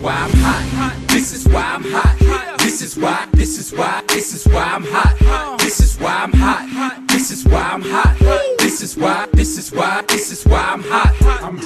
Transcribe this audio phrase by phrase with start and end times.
[0.00, 0.94] why I'm hot.
[1.08, 2.58] This is why I'm hot.
[2.58, 3.26] This is why.
[3.32, 4.02] This is why.
[4.08, 5.58] This is why I'm hot.
[5.58, 7.08] This is why I'm hot.
[7.08, 8.16] This is why I'm hot.
[8.58, 9.26] This is why.
[9.32, 10.02] This is why.
[10.08, 11.14] This is why I'm hot.
[11.42, 11.58] I'm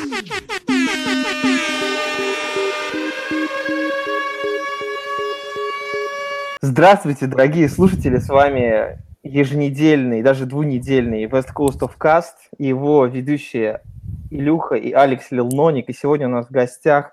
[6.65, 13.83] Здравствуйте, дорогие слушатели, с вами еженедельный, даже двунедельный West Coast of Cast, его ведущие
[14.31, 15.91] Илюха и Алекс Лилноник.
[15.91, 17.13] И сегодня у нас в гостях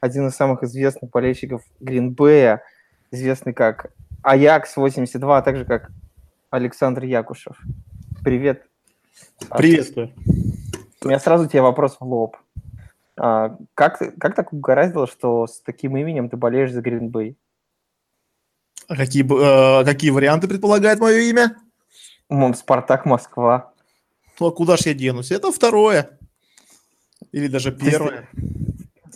[0.00, 2.62] один из самых известных болельщиков Гринбея,
[3.10, 3.92] известный как
[4.22, 5.90] Аякс 82, а также как
[6.50, 7.56] Александр Якушев.
[8.24, 8.66] Привет.
[9.50, 10.12] Приветствую.
[11.02, 12.36] У меня сразу тебе вопрос в лоб.
[13.16, 17.36] А, как, как так угораздило, что с таким именем ты болеешь за Гринбей?
[18.88, 21.56] А какие, э, какие варианты предполагает мое имя?
[22.28, 23.72] Мом, Спартак Москва.
[24.38, 25.30] Ну, а куда ж я денусь?
[25.30, 26.18] Это второе.
[27.32, 28.28] Или даже есть- первое.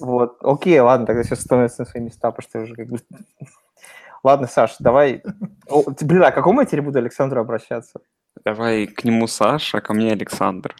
[0.00, 2.98] Вот, окей, ладно, тогда все становится на свои места, потому что уже как бы...
[4.22, 5.22] Ладно, Саш, давай...
[5.68, 8.00] О, блин, а к какому я теперь буду Александру обращаться?
[8.44, 10.74] Давай к нему Саша, а ко мне Александр.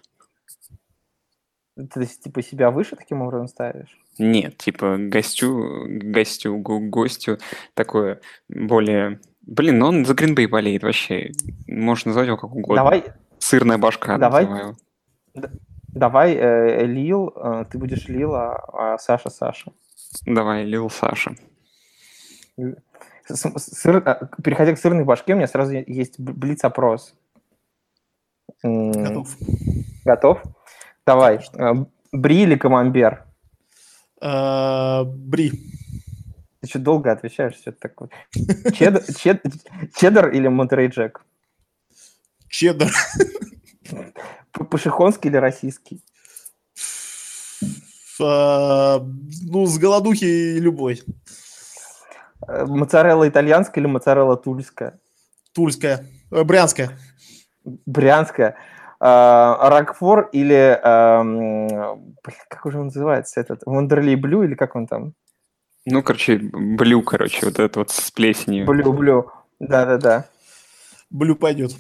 [1.77, 3.99] Ты типа себя выше таким образом ставишь?
[4.19, 7.39] Нет, типа гостю, гостю, го- гостю
[7.75, 9.21] такое более...
[9.43, 11.33] Блин, ну он за Гринбей болеет вообще.
[11.67, 12.77] Можно назвать его как угодно.
[12.77, 13.05] Давай,
[13.45, 14.47] Сырная башка Давай.
[14.47, 14.77] называю.
[15.95, 19.73] Давай, э, Лил, э, ты будешь Лил, а, а Саша Саша.
[20.27, 21.35] Давай, Лил Саша.
[23.27, 27.15] С- сыр- а, переходя к сырной башке, у меня сразу есть блиц-опрос.
[28.63, 29.29] Готов.
[30.05, 30.43] Готов?
[31.07, 31.41] Давай.
[31.55, 31.73] э,
[32.13, 33.25] Бри или Камамбер?
[34.21, 35.51] Э, Бри.
[36.61, 37.57] Ты что долго отвечаешь?
[37.57, 38.09] Что такое?
[38.73, 39.43] Чеддер, чед-
[39.97, 41.25] чеддер или Монтерей Джек?
[42.49, 42.91] Чеддер.
[44.55, 46.03] Пашихонский или российский?
[48.21, 51.03] Э, Ну, с голодухи любой.
[52.47, 55.01] Э, Моцарелла итальянская или моцарелла тульская?
[55.53, 56.07] Тульская.
[56.31, 56.91] Э, Брянская.
[57.87, 58.57] Брянская.
[59.01, 60.79] Э, Рокфор или...
[62.25, 63.41] блин, как уже он называется?
[63.41, 65.15] Этот Вандерли Blue или как он там?
[65.87, 68.65] Ну, короче, blue, короче, вот это вот с плесенью.
[68.67, 69.31] Блю, Blue.
[69.59, 70.27] Да-да-да.
[71.11, 71.73] Blue пойдет.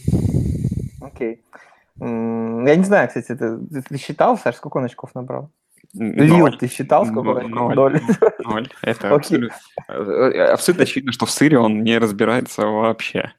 [2.01, 5.51] Я не знаю, кстати, ты, ты- считал, Саш, сколько он очков набрал?
[5.93, 7.47] Лил, ты считал, сколько он Ноль.
[7.47, 7.75] очков?
[7.75, 8.01] Ноль.
[8.45, 8.69] Ноль.
[8.83, 9.57] Это абсолютно,
[9.89, 13.33] э, абсолютно очевидно, что в сыре он не разбирается вообще.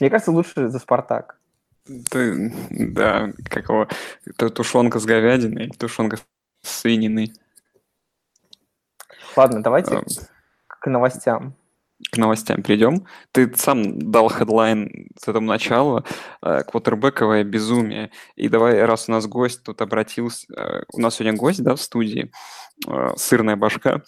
[0.00, 1.38] Мне кажется, лучше за Спартак.
[2.10, 3.88] Ты- да, как его,
[4.36, 6.22] ту- тушенка с говядиной, тушенка с
[6.80, 7.32] свининой.
[9.34, 10.04] Ладно, давайте Эм,
[10.66, 11.54] к новостям.
[12.12, 13.06] К новостям придем.
[13.32, 16.04] Ты сам дал хедлайн с этого начала,
[16.42, 18.12] э, квотербековое безумие.
[18.36, 21.80] И давай, раз у нас гость тут обратился, э, у нас сегодня гость, да, в
[21.80, 22.30] студии,
[22.86, 24.02] э, сырная башка.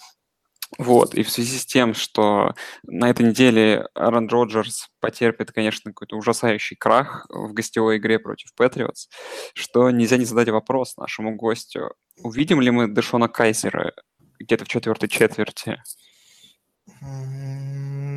[0.79, 6.17] Вот, и в связи с тем, что на этой неделе Аарон Роджерс потерпит, конечно, какой-то
[6.17, 9.09] ужасающий крах в гостевой игре против Патриотс,
[9.55, 11.95] что нельзя не задать вопрос нашему гостю.
[12.23, 13.93] Увидим ли мы Дэшона Кайзера
[14.39, 15.83] где-то в четвертой четверти?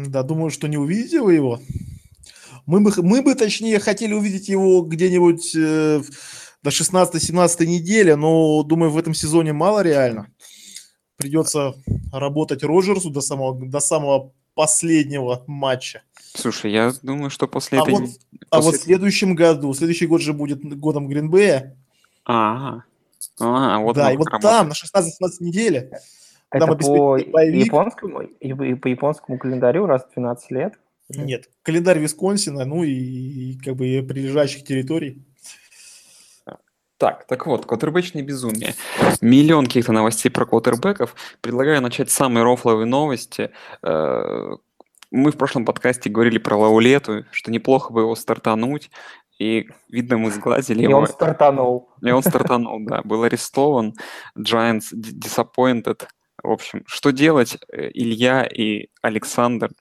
[0.07, 1.59] Да, думаю, что не увидите вы его.
[2.65, 6.01] Мы бы, мы бы точнее, хотели увидеть его где-нибудь э,
[6.61, 10.27] до 16-17 недели, но, думаю, в этом сезоне мало реально.
[11.17, 11.75] Придется
[12.11, 16.03] работать Роджерсу до самого, до самого последнего матча.
[16.35, 17.91] Слушай, я думаю, что после А этой...
[17.91, 18.09] вот,
[18.49, 21.75] а вот после- в следующем году, следующий год же будет годом Гринбея.
[22.25, 22.81] А,
[23.39, 25.09] а, вот да, и вот как там, на 16-17
[25.41, 25.99] неделе,
[26.53, 27.65] Это по боевик.
[27.65, 30.73] японскому, и- и по японскому календарю раз в 12 лет.
[31.09, 35.21] нет, календарь Висконсина, ну и, и как бы и прилежащих территорий.
[36.97, 38.75] Так, так вот, квотербечное безумие.
[39.19, 41.15] Миллион каких-то новостей про квотербеков.
[41.41, 43.49] Предлагаю начать с самой рофловой новости.
[43.81, 44.51] Э,
[45.11, 48.89] Мы в прошлом подкасте говорили про Лаулету, что неплохо бы его стартануть.
[49.37, 50.99] И, видно, мы сглазили И его.
[50.99, 51.89] он стартанул.
[52.01, 53.01] И он стартанул, да.
[53.03, 53.93] Был арестован.
[54.37, 56.07] Giants disappointed.
[56.41, 59.71] В общем, что делать, э, Илья и Александр?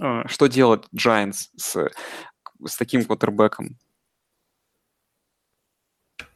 [0.00, 1.88] Э, Что делать Giants с,
[2.64, 3.76] с таким квотербеком?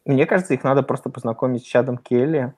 [0.04, 2.54] Мне кажется, их надо просто познакомить с Чадом Келли.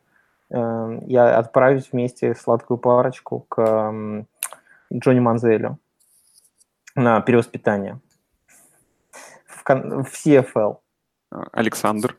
[0.50, 4.26] Эм, Я отправить вместе сладкую парочку к эм,
[4.92, 5.78] Джонни Манзелю
[6.94, 8.00] на перевоспитание
[9.46, 10.78] в, кон- в CFL.
[11.32, 12.16] Э, Александр?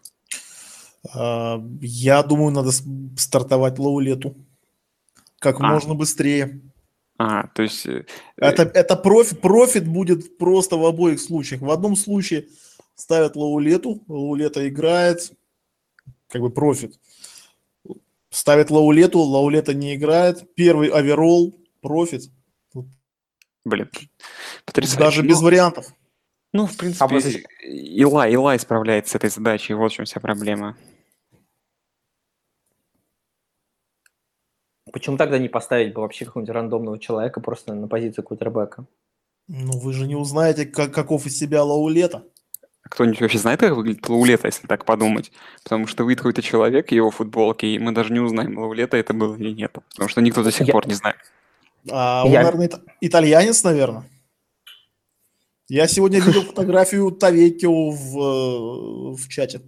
[1.15, 2.71] А, Я думаю, надо
[3.17, 4.35] стартовать Лаулету
[5.39, 5.67] как А.
[5.73, 6.61] можно быстрее.
[7.17, 7.85] А, то есть...
[7.85, 8.05] э,
[8.37, 11.61] Это, это профит, профит будет просто в обоих случаях.
[11.61, 12.47] В одном случае
[12.95, 15.31] ставят Лаулету, Лаулета играет,
[16.29, 16.97] как бы профит.
[18.29, 20.53] Ставит Лаулету, Лаулета не играет.
[20.55, 22.29] Первый оверолл, профит.
[23.65, 23.89] Блин,
[24.65, 24.99] потрясающе.
[24.99, 25.93] Даже без Ну, вариантов.
[26.53, 27.45] Ну, в принципе, подожди.
[27.63, 30.77] Илай, Илай справляется с этой задачей, вот в чем вся проблема.
[34.91, 38.85] Почему тогда не поставить бы вообще какого-нибудь рандомного человека просто на позицию кутербека?
[39.47, 42.23] Ну, вы же не узнаете, как, каков из себя Лаулета.
[42.83, 45.31] Кто-нибудь вообще знает, как выглядит Лаулета, если так подумать?
[45.63, 49.35] Потому что выйдет какой-то человек его футболке, и мы даже не узнаем, Лаулета это был
[49.35, 49.75] или нет.
[49.91, 51.17] Потому что никто до сих Я- пор не знает.
[51.89, 54.03] А он, Я- наверное, ита- итальянец, наверное.
[55.67, 59.61] Я сегодня видел фотографию Тавекио в, в чате.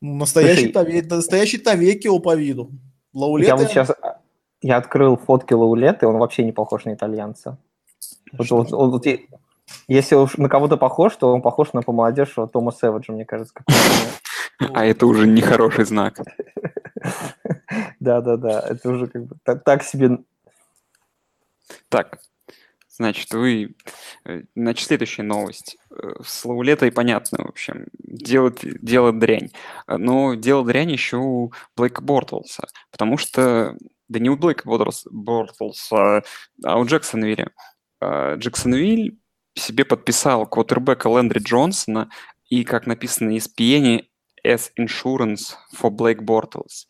[0.00, 2.70] Настоящий, Слушай, Таве- настоящий Тавекио по виду.
[3.16, 3.92] Лаулета, Я вот сейчас
[4.60, 7.56] я открыл фотки Лаулеты, он вообще не похож на итальянца.
[8.32, 9.06] Вот- вот- вот- вот
[9.88, 13.54] если уж на кого-то похож, то он похож на помолодевшего Тома Сэвиджа, мне кажется.
[14.72, 16.18] А это уже нехороший знак.
[18.00, 20.18] Да-да-да, это уже как бы так себе.
[21.88, 22.18] Так,
[22.96, 23.74] значит, вы...
[24.24, 25.76] э, Значит, следующая новость.
[25.90, 27.86] Э, С Лаулетой понятно, в общем.
[27.98, 29.50] Делать, дело дрянь.
[29.86, 32.68] Э, Но дело дрянь еще у Блейка Бортлса.
[32.90, 33.76] Потому что...
[34.08, 36.22] Да не у Блейка Бортлс- Бортлса,
[36.64, 37.50] а у Джексонвилля.
[38.02, 39.18] Джексонвиль
[39.54, 42.10] себе подписал квотербека Лэндри Джонсона
[42.48, 44.04] и, как написано на ESPN,
[44.46, 46.86] as insurance for Blake Bortles.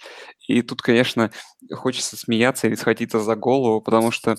[0.47, 1.31] И тут, конечно,
[1.73, 4.37] хочется смеяться или схватиться за голову, потому что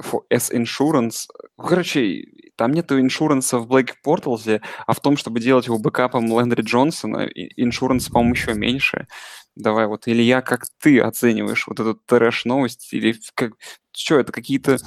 [0.00, 1.26] for insurance...
[1.56, 2.24] Короче,
[2.56, 7.26] там нету иншуранса в Блейке Портлзе, а в том, чтобы делать его бэкапом Лэндри Джонсона,
[7.56, 9.06] иншуранс, по-моему, еще меньше.
[9.54, 12.92] Давай, вот, Илья, как ты оцениваешь вот эту трэш-новость?
[12.92, 13.52] Или как...
[13.94, 14.78] Что, это какие-то...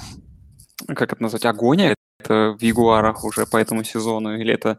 [0.88, 1.44] Как это назвать?
[1.44, 1.94] Агония?
[2.20, 4.36] Это в Ягуарах уже по этому сезону?
[4.36, 4.78] Или это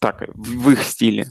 [0.00, 1.26] так, в в их стиле?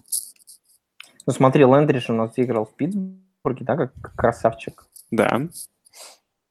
[1.26, 4.86] Ну смотри, Лэндридж у нас играл в Питтсбурге, да, как красавчик.
[5.12, 5.48] Да.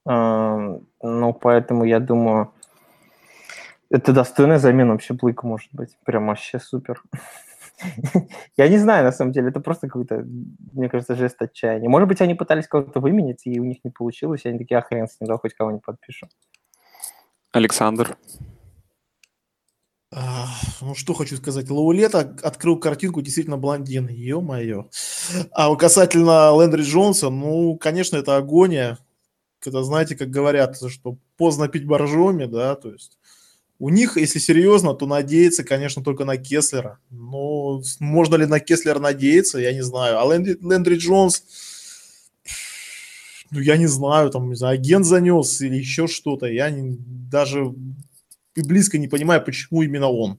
[0.05, 2.53] Ну, поэтому я думаю,
[3.91, 5.97] это достойная замена вообще Блейка может быть.
[6.05, 7.03] Прям вообще супер.
[8.57, 10.25] Я не знаю, на самом деле, это просто какой-то,
[10.73, 11.89] мне кажется, жест отчаяния.
[11.89, 14.83] Может быть, они пытались кого-то выменить, и у них не получилось, и они такие, а
[14.83, 16.29] хрен с ним, да, хоть кого-нибудь подпишу.
[17.53, 18.17] Александр.
[20.15, 20.47] А,
[20.81, 21.71] Ну, что хочу сказать.
[21.71, 24.09] Лаулета открыл картинку действительно блондин.
[24.09, 24.89] Ё-моё.
[25.53, 28.99] А вот касательно Лэндри Джонса, ну, конечно, это агония.
[29.63, 33.17] Когда, знаете, как говорят, что поздно пить боржоми, да, то есть
[33.79, 36.99] у них, если серьезно, то надеяться, конечно, только на Кеслера.
[37.11, 40.19] Но можно ли на Кеслера надеяться, я не знаю.
[40.19, 41.45] А Лэндри, Лэндри Джонс,
[43.53, 46.47] ну, я не знаю, там, не знаю, агент занес или еще что-то.
[46.47, 47.73] Я не- даже
[48.57, 50.39] близко не понимаю, почему именно он.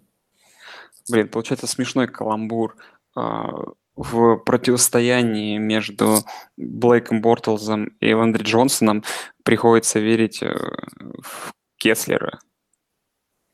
[1.10, 2.75] Блин, получается смешной каламбур
[3.16, 3.52] а,
[3.95, 6.18] в противостоянии между
[6.57, 9.04] Блейком Бортлзом и Лэндри Джонсоном
[9.44, 10.54] приходится верить э,
[11.22, 12.40] в Кеслера.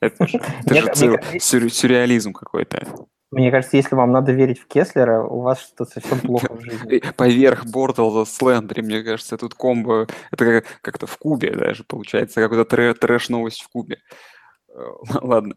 [0.01, 2.87] Это же, это же цел- сюр- сюрреализм какой-то.
[3.31, 7.03] Мне кажется, если вам надо верить в Кеслера, у вас что-то совсем плохо в жизни.
[7.17, 12.41] Поверх Бортлза с Лэндри, мне кажется, тут комбо, это как- как-то в Кубе даже получается,
[12.41, 13.97] какой-то трэ- трэш-новость в Кубе.
[14.69, 14.81] Э,
[15.21, 15.55] Ладно.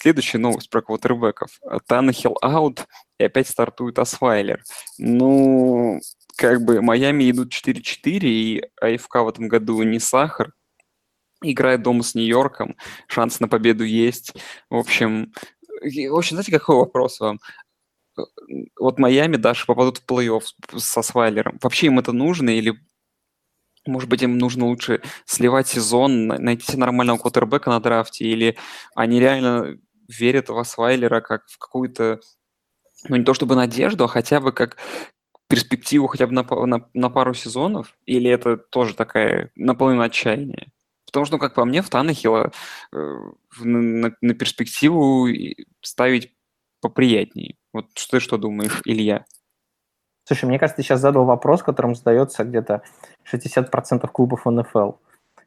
[0.00, 1.58] Следующая новость про квотербеков.
[1.88, 2.86] Танахил аут,
[3.18, 4.62] и опять стартует Асвайлер.
[4.96, 5.98] Ну,
[6.36, 10.52] как бы Майами идут 4-4, и АФК в этом году не сахар.
[11.42, 12.76] Играет дома с Нью-Йорком,
[13.08, 14.34] шанс на победу есть.
[14.70, 15.32] В общем,
[15.82, 17.40] в общем, знаете, какой вопрос вам?
[18.78, 20.44] Вот Майами даже попадут в плей-офф
[20.78, 21.58] со Свайлером.
[21.60, 22.78] Вообще им это нужно или
[23.86, 28.56] может быть, им нужно лучше сливать сезон, на- найти нормального квотербека на драфте, или
[28.94, 32.20] они реально верят в Асвайлера как в какую-то,
[33.08, 34.76] ну не то чтобы надежду, а хотя бы как
[35.48, 40.68] перспективу хотя бы на, на, на пару сезонов, или это тоже такая наполовину отчаяния?
[41.06, 42.52] Потому что, ну, как по мне, в Танахила
[42.92, 42.96] э,
[43.60, 45.26] на, на- на перспективу
[45.80, 46.34] ставить
[46.82, 47.56] поприятнее.
[47.72, 49.24] Вот что ты что думаешь, Илья?
[50.24, 52.82] Слушай, мне кажется, ты сейчас задал вопрос, которым задается где-то
[53.32, 54.92] 60% клубов НФЛ.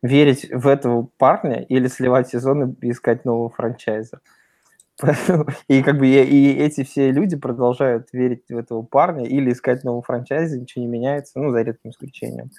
[0.01, 4.21] Верить в этого парня или сливать сезон и искать нового франчайза.
[5.67, 10.03] И как бы и, эти все люди продолжают верить в этого парня или искать нового
[10.03, 12.51] франчайза, ничего не меняется, ну, за редким исключением.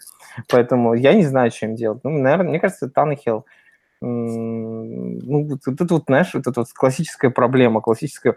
[0.51, 2.01] Поэтому я не знаю, им делать.
[2.05, 3.47] Ну, наверное, мне кажется, Таннехилл,
[4.03, 8.37] м, ну, вот, это вот, знаешь, вот эта вот классическая проблема, классическая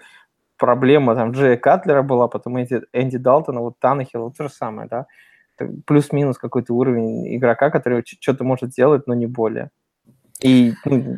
[0.58, 4.88] проблема там Джея Катлера была, потом Энди, Энди Далтона, вот Таннехилл, вот то же самое,
[4.90, 5.08] да.
[5.88, 9.72] Плюс-минус какой-то уровень игрока, который что-то может делать, но не более.
[10.44, 11.18] И ну,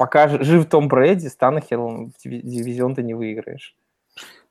[0.00, 1.36] пока жив Том Брэди, с
[2.06, 3.76] в диви- дивизион ты не выиграешь.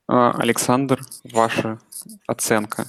[0.07, 1.79] А, Александр, ваша
[2.27, 2.85] оценка.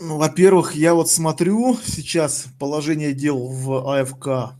[0.00, 4.54] Ну, во-первых, я вот смотрю сейчас положение дел в АФК.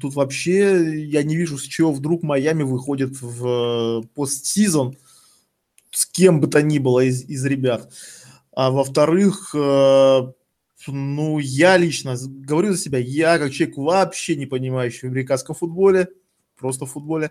[0.00, 4.96] Тут вообще я не вижу, с чего вдруг Майами выходит в э, постсезон
[5.90, 7.92] с кем бы то ни было из, из ребят.
[8.56, 10.32] А во-вторых, э,
[10.88, 16.08] ну, я лично говорю за себя, я как человек вообще не понимающий в американском футболе,
[16.58, 17.30] просто в футболе.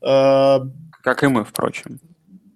[0.00, 0.58] Э,
[1.02, 2.00] как и мы, впрочем.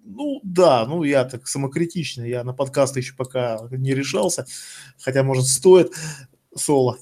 [0.05, 4.45] Ну да, ну я так самокритичный, я на подкасты еще пока не решался,
[4.99, 5.91] хотя, может, стоит
[6.55, 6.97] соло.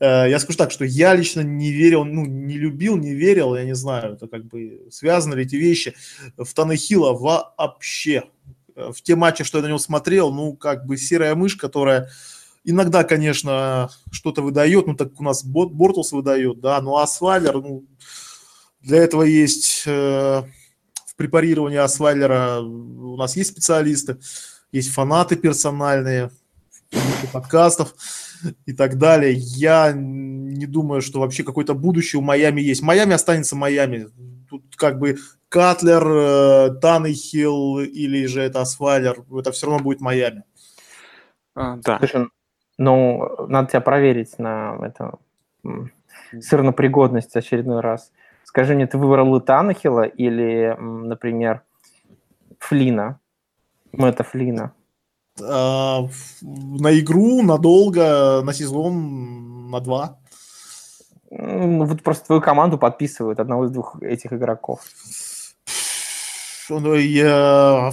[0.00, 3.64] Э, я скажу так, что я лично не верил, ну, не любил, не верил, я
[3.64, 5.94] не знаю, это как бы связаны ли эти вещи,
[6.36, 8.24] в Танахила вообще.
[8.76, 12.10] В те матчи, что я на него смотрел, ну, как бы серая мышь, которая
[12.64, 17.84] иногда, конечно, что-то выдает, ну, так у нас Бортлс выдает, да, но Асвайлер, ну,
[18.80, 20.42] для этого есть э,
[21.06, 24.18] в препарировании Асвайлера у нас есть специалисты,
[24.72, 26.30] есть фанаты персональные,
[27.32, 27.94] подкастов
[28.66, 29.32] и так далее.
[29.34, 32.82] Я не думаю, что вообще какое-то будущее у Майами есть.
[32.82, 34.08] Майами останется Майами.
[34.52, 35.16] Тут как бы
[35.48, 40.44] Катлер, э, Таннехилл или же это Асфайлер, это все равно будет Майами.
[41.54, 41.96] А, да.
[41.96, 42.26] Слушай,
[42.76, 45.14] ну, надо тебя проверить на это
[46.38, 48.12] сырнопригодность очередной раз.
[48.44, 51.62] Скажи мне, ты выбрал Танахила или, например,
[52.58, 53.18] Флина?
[53.92, 54.74] Мэтта Флина?
[55.42, 56.06] А,
[56.42, 60.18] на игру, надолго, на сезон, на два.
[61.34, 64.80] Ну, вот просто твою команду подписывают одного из двух этих игроков.
[66.68, 67.90] Ну, я,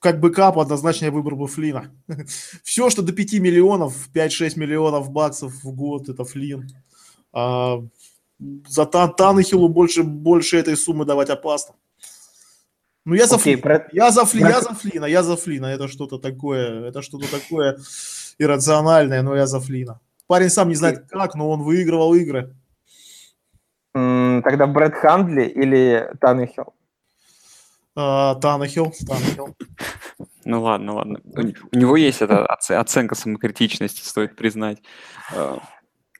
[0.00, 1.90] как backup однозначно я выбор бы Флина.
[2.62, 6.68] Все, что до 5 миллионов, 5-6 миллионов баксов в год, это Флин.
[7.32, 7.82] А,
[8.68, 11.74] за Тан Танахилу больше, больше этой суммы давать опасно.
[13.06, 13.84] Ну, я за, okay, Флина.
[13.92, 14.40] я за, Фли...
[14.40, 15.66] я за Флина, я за Флина.
[15.66, 17.78] Это что-то такое, это что-то такое
[18.38, 20.00] иррациональное, но я за Флина.
[20.26, 22.54] Парень сам не знает как, но он выигрывал игры.
[23.94, 26.74] Тогда Брэд Хандли или Таннехилл?
[27.96, 29.56] Uh, Таннехилл, Таннехилл.
[30.46, 31.20] Ну ладно, ладно.
[31.72, 34.82] У него есть эта оценка самокритичности, стоит признать.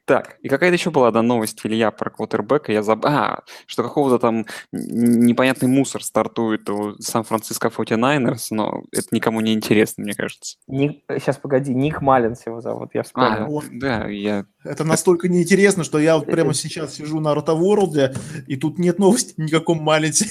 [0.05, 2.71] А, так, и какая-то еще была одна новость, Илья, про квотербека.
[2.71, 9.41] Я забыл, а, что какого-то там непонятный мусор стартует у Сан-Франциско 49ers, но это никому
[9.41, 10.57] не интересно, мне кажется.
[10.67, 13.59] Ник, сейчас, погоди, Ник Маллинс его зовут, я вспомнил.
[13.59, 14.45] А, да, я...
[14.63, 18.13] Это настолько неинтересно, что я вот прямо сейчас сижу на Ротоворлде,
[18.47, 20.29] и тут нет новости ни никаком Маллинсе.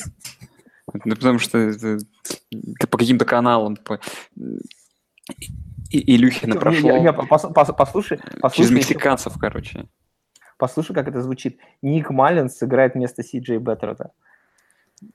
[1.05, 1.99] Ну, потому что это,
[2.51, 3.99] это по каким-то каналам, по
[5.95, 6.97] и Илюхина прошло.
[6.97, 8.57] Я, пос, пос, послушай, послушай.
[8.57, 9.87] Через мексиканцев, короче.
[10.59, 11.59] Послушай, как это звучит.
[11.83, 14.11] Ник Маллинс сыграет вместо Си Джей Беттерда.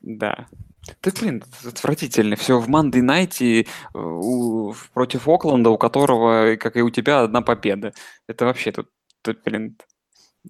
[0.01, 0.47] Да.
[1.01, 2.35] Ты, блин, отвратительно.
[2.35, 7.93] Все в Monday Night у, против Окленда, у которого, как и у тебя, одна победа.
[8.27, 8.89] Это вообще тут,
[9.21, 9.77] тут блин...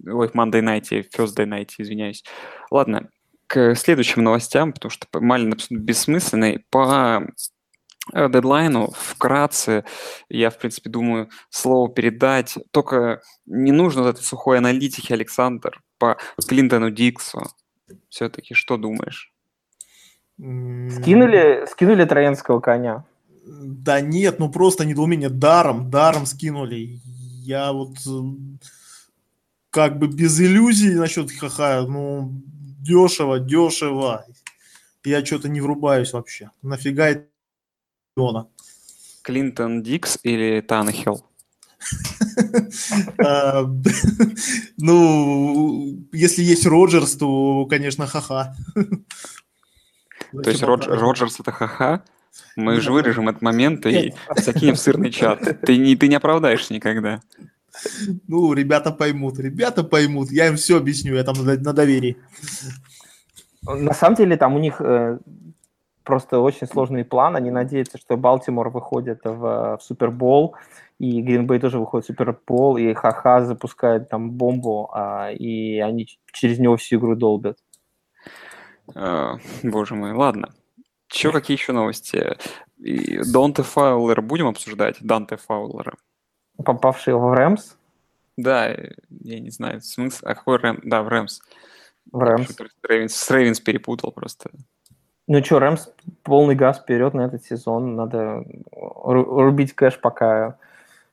[0.06, 2.24] Ой, в Monday Night, Thursday Night, извиняюсь.
[2.70, 3.08] Ладно,
[3.48, 6.64] к следующим новостям, потому что Малин абсолютно бессмысленный.
[6.70, 7.26] По Э,
[8.14, 9.84] дедлайну вкратце
[10.28, 12.58] я, в принципе, думаю, слово передать.
[12.70, 16.16] Только не нужно вот этой сухой аналитики, Александр, по
[16.48, 17.42] Клинтону Диксу.
[18.08, 19.32] Все-таки что думаешь?
[20.38, 23.04] Скинули, скинули троянского коня?
[23.44, 25.28] Да нет, ну просто недоумение.
[25.28, 26.98] Даром, даром скинули.
[27.42, 27.96] Я вот
[29.70, 32.32] как бы без иллюзий насчет ха-ха, ну
[32.80, 34.24] дешево, дешево.
[35.04, 36.50] Я что-то не врубаюсь вообще.
[36.62, 37.26] Нафига это
[38.20, 38.46] Дона.
[39.22, 41.24] Клинтон Дикс или Танхилл?
[43.18, 43.64] А,
[44.76, 48.54] ну, если есть Роджерс, то, конечно, ха-ха.
[50.44, 52.02] То есть Роджерс это ха-ха?
[52.56, 55.62] Мы же вырежем этот момент и закинем в сырный чат.
[55.62, 57.20] Ты не, ты не оправдаешься никогда.
[58.28, 60.30] Ну, ребята поймут, ребята поймут.
[60.30, 62.18] Я им все объясню, я там на, на доверии.
[63.62, 65.18] На самом деле там у них э,
[66.10, 67.36] просто очень сложный план.
[67.36, 70.56] Они надеются, что Балтимор выходит в, в Супербол,
[70.98, 76.58] и Гринбей тоже выходит в Супербол, и Хаха запускает там бомбу, а, и они через
[76.58, 77.58] него всю игру долбят.
[78.92, 80.48] А, боже мой, ладно.
[81.06, 82.36] Че, какие еще новости?
[82.78, 84.96] И Донте Фаулера будем обсуждать?
[85.00, 85.94] Данте Фаулера.
[86.64, 87.76] Попавший в Рэмс?
[88.36, 90.26] Да, я не знаю, смысл.
[90.26, 90.80] А какой Рэм?
[90.82, 91.40] Да, в Рэмс.
[92.10, 93.14] В Рэмс.
[93.14, 94.50] С Рейвенс перепутал просто.
[95.28, 95.88] Ну что, Рэмс
[96.22, 97.94] полный газ вперед на этот сезон.
[97.94, 100.56] Надо рубить кэш, пока,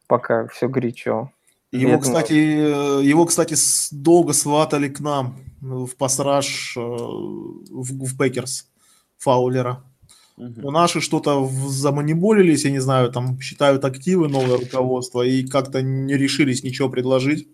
[0.07, 1.31] пока все горячо.
[1.71, 2.01] Его, Поэтому...
[2.01, 3.55] кстати, его, кстати,
[3.91, 8.67] долго сватали к нам в pass rush э, в, в Пекерс
[9.17, 9.83] Фаулера.
[10.37, 15.45] У наши что-то за Moneyball ились, я не знаю, там считают активы новое руководство и
[15.45, 17.47] как-то не решились ничего предложить.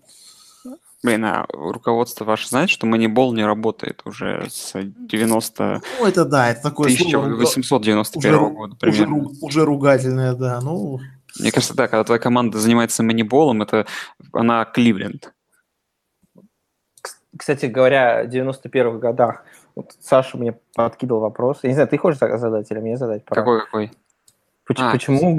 [1.04, 5.82] Блин, а руководство ваше знает, что Moneyball не работает уже с 90...
[6.00, 9.16] Ну, это да, это такое слово руга- 1891 уже, года уже, примерно.
[9.22, 10.60] ру- уже ругательное, да.
[10.62, 11.00] Ну,
[11.38, 13.86] Мне кажется, да, когда твоя команда занимается маниболом, это
[14.32, 15.34] она Кливленд.
[17.36, 19.44] Кстати говоря, в 91-х годах
[19.74, 21.58] вот Саша мне подкидывал вопрос.
[21.64, 23.24] Я не знаю, ты хочешь за- задать или мне задать?
[23.24, 23.42] Пора.
[23.42, 23.90] Какой-какой?
[24.66, 25.36] Поч- А, почему,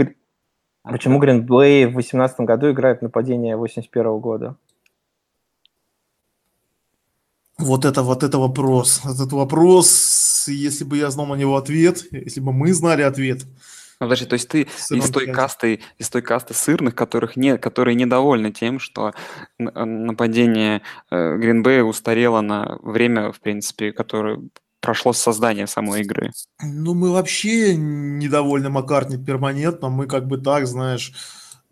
[0.83, 4.55] почему Гринблей в 18 году играет нападение 81 года?
[7.57, 9.01] Вот это, вот это вопрос.
[9.05, 13.45] Этот вопрос, если бы я знал на него ответ, если бы мы знали ответ.
[13.99, 17.95] Ну, подожди, то есть ты из той касты, из той касты сырных, которых нет, которые
[17.95, 19.13] недовольны тем, что
[19.57, 24.41] э, нападение э, Гринбея устарело на время, в принципе, которое
[24.81, 26.31] прошло с создания самой игры.
[26.61, 29.89] Ну, мы вообще недовольны Маккартни перманентно.
[29.89, 31.13] Мы как бы так, знаешь,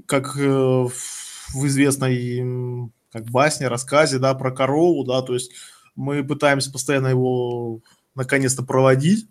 [0.06, 5.52] как э, в известной как басне, рассказе, да, про корову, да, то есть
[5.96, 7.80] мы пытаемся постоянно его
[8.16, 9.28] наконец-то проводить,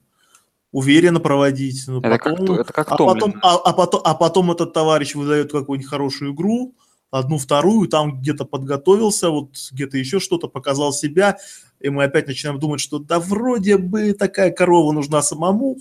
[0.71, 1.85] уверенно проводить.
[1.87, 4.73] но Это как, потом- то- это как а потом, а, а потом, а потом этот
[4.73, 6.75] товарищ выдает какую-нибудь хорошую игру,
[7.11, 11.37] одну, вторую, там где-то подготовился, вот где-то еще что-то, показал себя,
[11.79, 15.77] и мы опять начинаем думать, что да вроде бы такая корова нужна самому,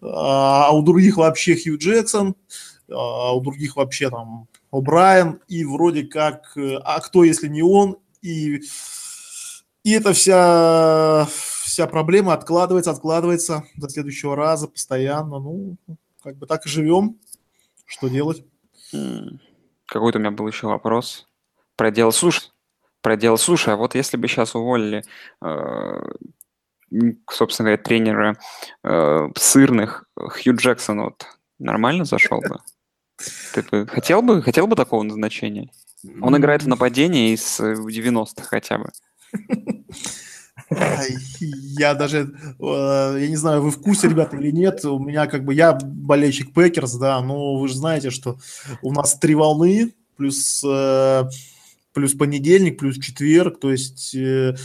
[0.00, 2.36] а у других вообще Хью Джексон,
[2.88, 7.96] а у других вообще там О'Брайен, и вроде как, э, а кто, если не он,
[8.22, 8.60] и,
[9.86, 11.28] и эта вся,
[11.62, 15.76] вся проблема откладывается, откладывается до следующего раза постоянно, ну,
[16.24, 17.20] как бы так и живем,
[17.84, 18.44] что делать?
[19.86, 21.28] Какой-то у меня был еще вопрос.
[21.76, 22.50] Про дело суш.
[23.00, 23.70] Про дело суши.
[23.70, 25.04] А вот если бы сейчас уволили,
[25.40, 26.00] э,
[27.30, 28.36] собственно говоря, тренера
[28.82, 31.26] э, сырных Хью Джексон, вот
[31.60, 32.58] нормально зашел бы?
[33.54, 35.70] Ты бы хотел бы, хотел бы такого назначения?
[36.20, 38.90] Он играет в нападении из э, 90-х хотя бы.
[40.68, 45.44] Я даже, э, я не знаю, вы в курсе, ребята, или нет, у меня как
[45.44, 48.38] бы, я болельщик Пекерс, да, но вы же знаете, что
[48.82, 51.24] у нас три волны, плюс, э,
[51.92, 54.56] плюс понедельник, плюс четверг, то есть э,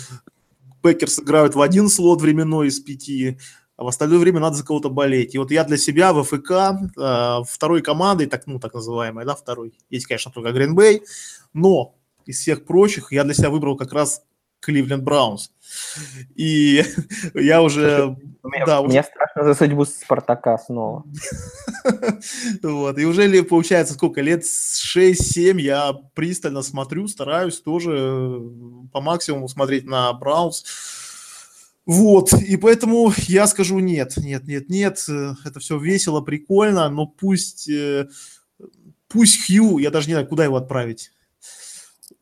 [0.82, 3.38] Пекерс играют в один слот временной из пяти,
[3.78, 5.36] а в остальное время надо за кого-то болеть.
[5.36, 9.74] И вот я для себя в АФК второй командой, так, ну, так называемой, да, второй,
[9.90, 11.04] есть, конечно, только Гринбей,
[11.54, 14.24] но из всех прочих я для себя выбрал как раз
[14.62, 15.52] Кливленд Браунс.
[16.36, 16.84] И
[17.34, 18.16] я уже...
[18.44, 21.04] Мне, Да, мне страшно за судьбу Спартака снова.
[22.64, 28.40] Вот, и уже ли, получается, сколько, лет 6-7 я пристально смотрю, стараюсь тоже э,
[28.92, 30.64] по максимуму смотреть на Браунс.
[31.86, 37.08] Вот, и поэтому я скажу нет, нет, нет, нет, э, это все весело, прикольно, но
[37.08, 38.08] пусть, э,
[39.08, 41.12] пусть Хью, я даже не знаю, куда его отправить.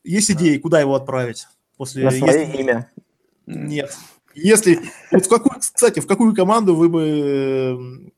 [0.03, 1.47] Есть идеи, куда его отправить?
[1.79, 2.91] После, На свое если- имя.
[3.47, 3.95] Нет.
[4.35, 4.79] Если,
[5.13, 8.09] вот в какую, кстати, в какую команду вы бы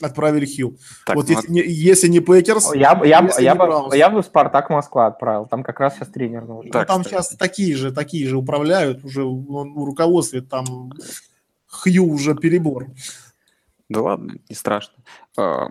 [0.00, 0.78] э, отправили Хью?
[1.04, 3.94] Так, вот ну, если, не, если не Пекерс, Я, бы- я, если я, не бы,
[3.96, 5.44] я бы в Спартак Москва отправил.
[5.46, 6.64] Там как раз сейчас тренер нужен.
[6.64, 7.22] Ну, Так, там кстати.
[7.22, 10.90] сейчас такие же, такие же управляют уже в руководстве, там
[11.66, 12.86] Хью уже перебор.
[13.90, 14.94] Да ладно, не страшно.
[15.40, 15.70] А,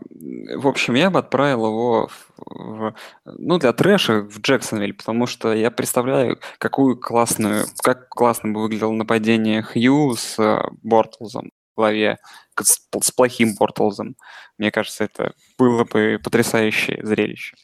[0.56, 5.70] В общем, я бы отправил его, в- ну, для трэша в Джексонвиль, потому что я
[5.70, 12.18] представляю, какую классную, как классно бы выглядело нападение Хью с э, Бортлзом в главе,
[12.60, 14.16] с, с плохим Бортлзом.
[14.58, 17.56] Мне кажется, это было бы потрясающее зрелище.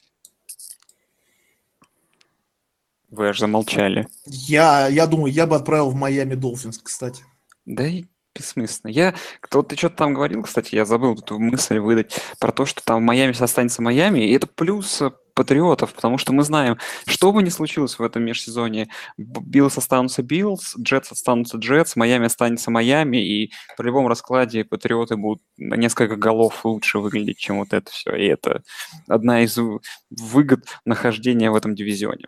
[3.09, 4.07] Вы аж замолчали.
[4.25, 7.23] Я, я думаю, я бы отправил в Майами Долфинс, кстати.
[7.65, 8.91] Да и бессмысленно.
[8.91, 12.83] Я, Кость, ты что-то там говорил, кстати, я забыл эту мысль выдать про то, что
[12.83, 17.43] там Майами останется Майами, и это плюс э, патриотов, потому что мы знаем, что бы
[17.43, 23.17] ни случилось в этом межсезонье, Б- Биллс останутся Биллс, Джетс останутся Джетс, Майами останется Майами,
[23.17, 28.15] и при любом раскладе патриоты будут на несколько голов лучше выглядеть, чем вот это все.
[28.15, 28.63] И это
[29.07, 29.57] одна из
[30.09, 32.25] выгод нахождения в этом дивизионе.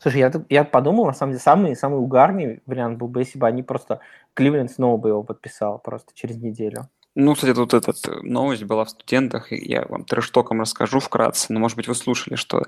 [0.00, 3.46] Слушай, я, я подумал, на самом деле, самый, самый угарный вариант был бы, если бы
[3.46, 4.00] они просто...
[4.34, 6.88] Кливленд снова бы его подписал просто через неделю.
[7.16, 11.58] Ну, кстати, тут эта новость была в студентах, и я вам трештоком расскажу вкратце, но,
[11.58, 12.62] может быть, вы слушали, что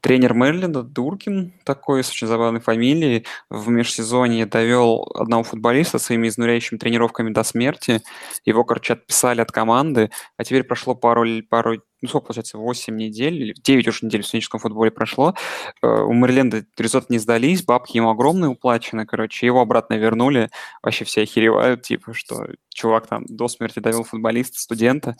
[0.00, 6.76] тренер Мэриленда Дуркин, такой с очень забавной фамилией, в межсезонье довел одного футболиста своими изнуряющими
[6.76, 8.02] тренировками до смерти.
[8.44, 13.34] Его, короче, отписали от команды, а теперь прошло пару, пару ну сколько получается, 8 недель,
[13.34, 15.34] или 9 уже недель в студенческом футболе прошло.
[15.82, 20.50] Э, у Мэриленда результаты не сдались, бабки ему огромные уплачены, короче, его обратно вернули.
[20.82, 25.16] Вообще все охеревают, типа, что чувак там до смерти довел футболиста, студента.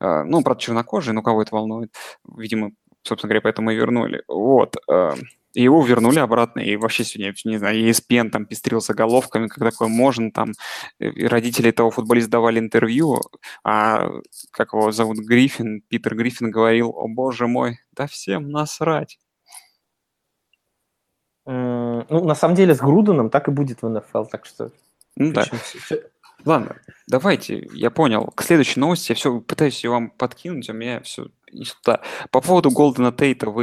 [0.00, 1.94] Э, ну, правда, чернокожий, но кого это волнует?
[2.36, 2.72] Видимо,
[3.06, 4.22] собственно говоря, поэтому и вернули.
[4.28, 4.76] Вот.
[4.90, 5.14] Э,
[5.54, 9.88] и его вернули обратно, и вообще сегодня, не знаю, ESPN там пестрил заголовками, как такое
[9.88, 10.52] можно, там
[11.00, 13.20] э, и родители этого футболиста давали интервью,
[13.64, 14.08] а
[14.50, 19.18] как его зовут, Гриффин, Питер Гриффин говорил, о боже мой, да всем насрать.
[21.46, 24.70] М, Ну, на самом деле, с Груденом так и будет в НФЛ, так что...
[25.16, 25.44] Ну да.
[25.44, 26.00] Всё-
[26.46, 26.76] Ладно,
[27.08, 28.26] давайте, я понял.
[28.34, 32.02] К следующей новости я все пытаюсь ее вам подкинуть, а у меня все не сюда.
[32.30, 33.58] По поводу Голдена Тейта в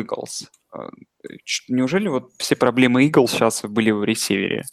[1.45, 4.63] ч- Неужели вот все проблемы Eagles сейчас были в ресивере?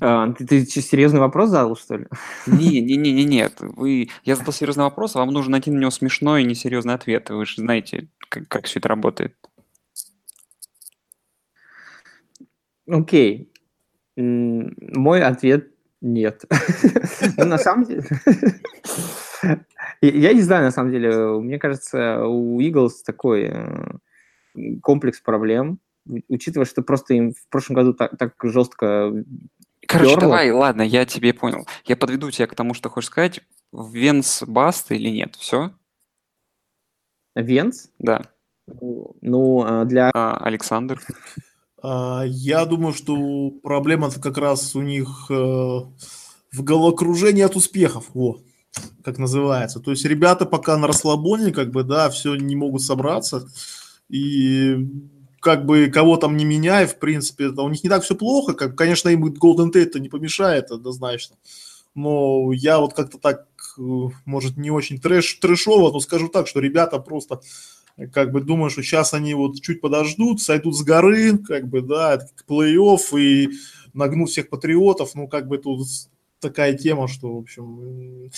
[0.00, 2.06] А, Ты, ты серьезный вопрос задал, что ли?
[2.46, 3.54] Не, не, не, не, нет.
[3.60, 7.28] Вы, я задал серьезный вопрос, а вам нужно найти на него смешной и несерьезный ответ.
[7.30, 9.36] Вы же знаете, как, как все это работает.
[12.96, 13.50] Окей.
[14.16, 16.44] Мой ответ нет.
[17.36, 18.02] Ну, на самом деле...
[20.00, 21.38] Я не знаю, на самом деле.
[21.40, 25.78] Мне кажется, у Eagles такой э, комплекс проблем,
[26.28, 29.12] учитывая, что просто им в прошлом году так, так жестко...
[29.86, 30.20] Короче, Пёрло.
[30.20, 31.66] давай, ладно, я тебе понял.
[31.84, 33.40] Я подведу тебя к тому, что хочешь сказать.
[33.72, 35.36] Венс Баст или нет?
[35.36, 35.72] Все?
[37.34, 37.88] Венц?
[37.98, 38.22] Да.
[38.66, 40.10] Ну, а, для...
[40.12, 41.00] А, Александр?
[41.82, 48.40] А, Я думаю, что проблема как раз у них э, в головокружении от успехов, во,
[49.04, 49.80] как называется.
[49.80, 53.48] То есть ребята пока на расслабоне, как бы, да, все не могут собраться.
[54.08, 54.88] И
[55.40, 58.54] как бы кого там не меняй, в принципе, это у них не так все плохо.
[58.54, 61.36] Как, конечно, им Golden Tate не помешает однозначно.
[61.94, 63.46] Но я вот как-то так,
[63.78, 63.82] э,
[64.24, 67.40] может, не очень трэш, трэшово, но скажу так, что ребята просто
[68.12, 72.20] как бы думаю, что сейчас они вот чуть подождут, сойдут с горы, как бы, да,
[72.46, 73.50] плей-офф и
[73.94, 75.86] нагнут всех патриотов, ну, как бы тут
[76.38, 78.30] такая тема, что, в общем,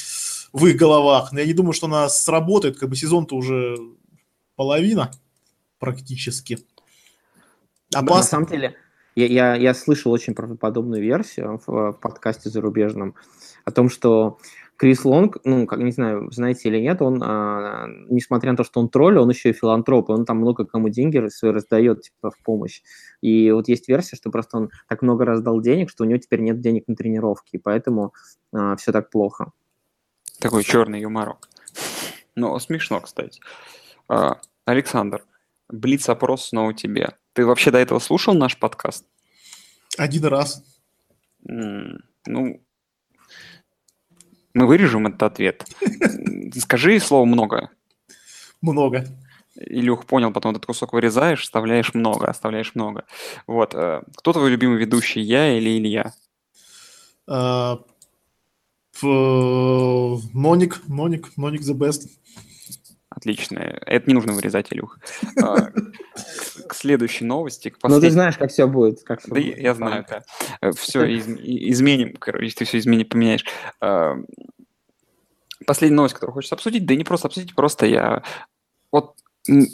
[0.52, 1.32] в их головах.
[1.32, 3.76] Но я не думаю, что она сработает, как бы сезон-то уже
[4.54, 5.10] половина
[5.78, 6.58] практически.
[7.92, 8.22] На Опасно.
[8.22, 8.76] самом деле,
[9.16, 13.14] я, я, я слышал очень правдоподобную версию в, в подкасте зарубежном
[13.64, 14.38] о том, что
[14.78, 18.78] Крис Лонг, ну, как не знаю, знаете или нет, он, а, несмотря на то, что
[18.78, 22.30] он тролль, он еще и филантроп, и он там много кому деньги свои раздает, типа,
[22.30, 22.82] в помощь.
[23.20, 26.40] И вот есть версия, что просто он так много раздал денег, что у него теперь
[26.40, 28.14] нет денег на тренировки, и поэтому
[28.76, 29.50] все так плохо.
[30.38, 31.48] Такой черный юморок.
[32.36, 33.40] Ну, смешно, кстати.
[34.08, 35.24] А, Александр,
[35.68, 37.16] блиц-опрос снова тебе.
[37.32, 39.04] Ты вообще до этого слушал наш подкаст?
[39.96, 40.62] Один раз.
[41.48, 42.60] М, Ну,
[44.58, 45.64] мы вырежем этот ответ.
[46.58, 47.70] Скажи слово «много».
[48.60, 49.06] Много.
[49.56, 53.04] Илюх понял, потом этот кусок вырезаешь, вставляешь много, оставляешь много.
[53.46, 53.74] Вот.
[53.74, 56.12] э, Кто твой любимый ведущий, я или Илья?
[57.26, 57.76] А,
[59.00, 59.06] п-
[60.34, 62.08] Ноник, Ноник, Ноник the best.
[63.10, 63.58] Отлично.
[63.58, 64.98] Это не нужно вырезать, Илюх.
[66.66, 68.10] К следующей новости, к Ну, ты последней.
[68.10, 69.02] знаешь, как все будет.
[69.02, 70.72] Как всё Да, будет, я, знаю, да.
[70.72, 73.44] Все, изменим, короче, ты все изменишь, поменяешь.
[73.80, 74.16] А,
[75.66, 78.22] Последняя новость, которую хочется обсудить, да и не просто обсудить, просто я...
[78.92, 79.16] Вот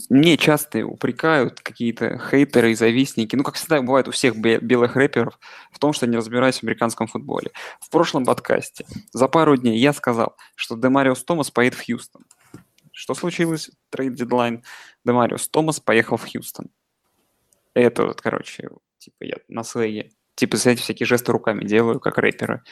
[0.09, 4.97] мне часто упрекают какие-то хейтеры и завистники, ну, как всегда бывает у всех бе- белых
[4.97, 5.39] рэперов,
[5.73, 7.51] в том, что они разбираются в американском футболе.
[7.81, 12.23] В прошлом подкасте за пару дней я сказал, что Демариус Томас поедет в Хьюстон.
[12.95, 13.73] Что случилось?
[13.91, 14.63] Трейд дедлайн.
[15.05, 16.71] Демариус Томас поехал в Хьюстон.
[17.75, 20.13] Это вот, короче, типа я на слэге.
[20.37, 22.63] Типа, знаете, всякие жесты руками делаю, как рэперы.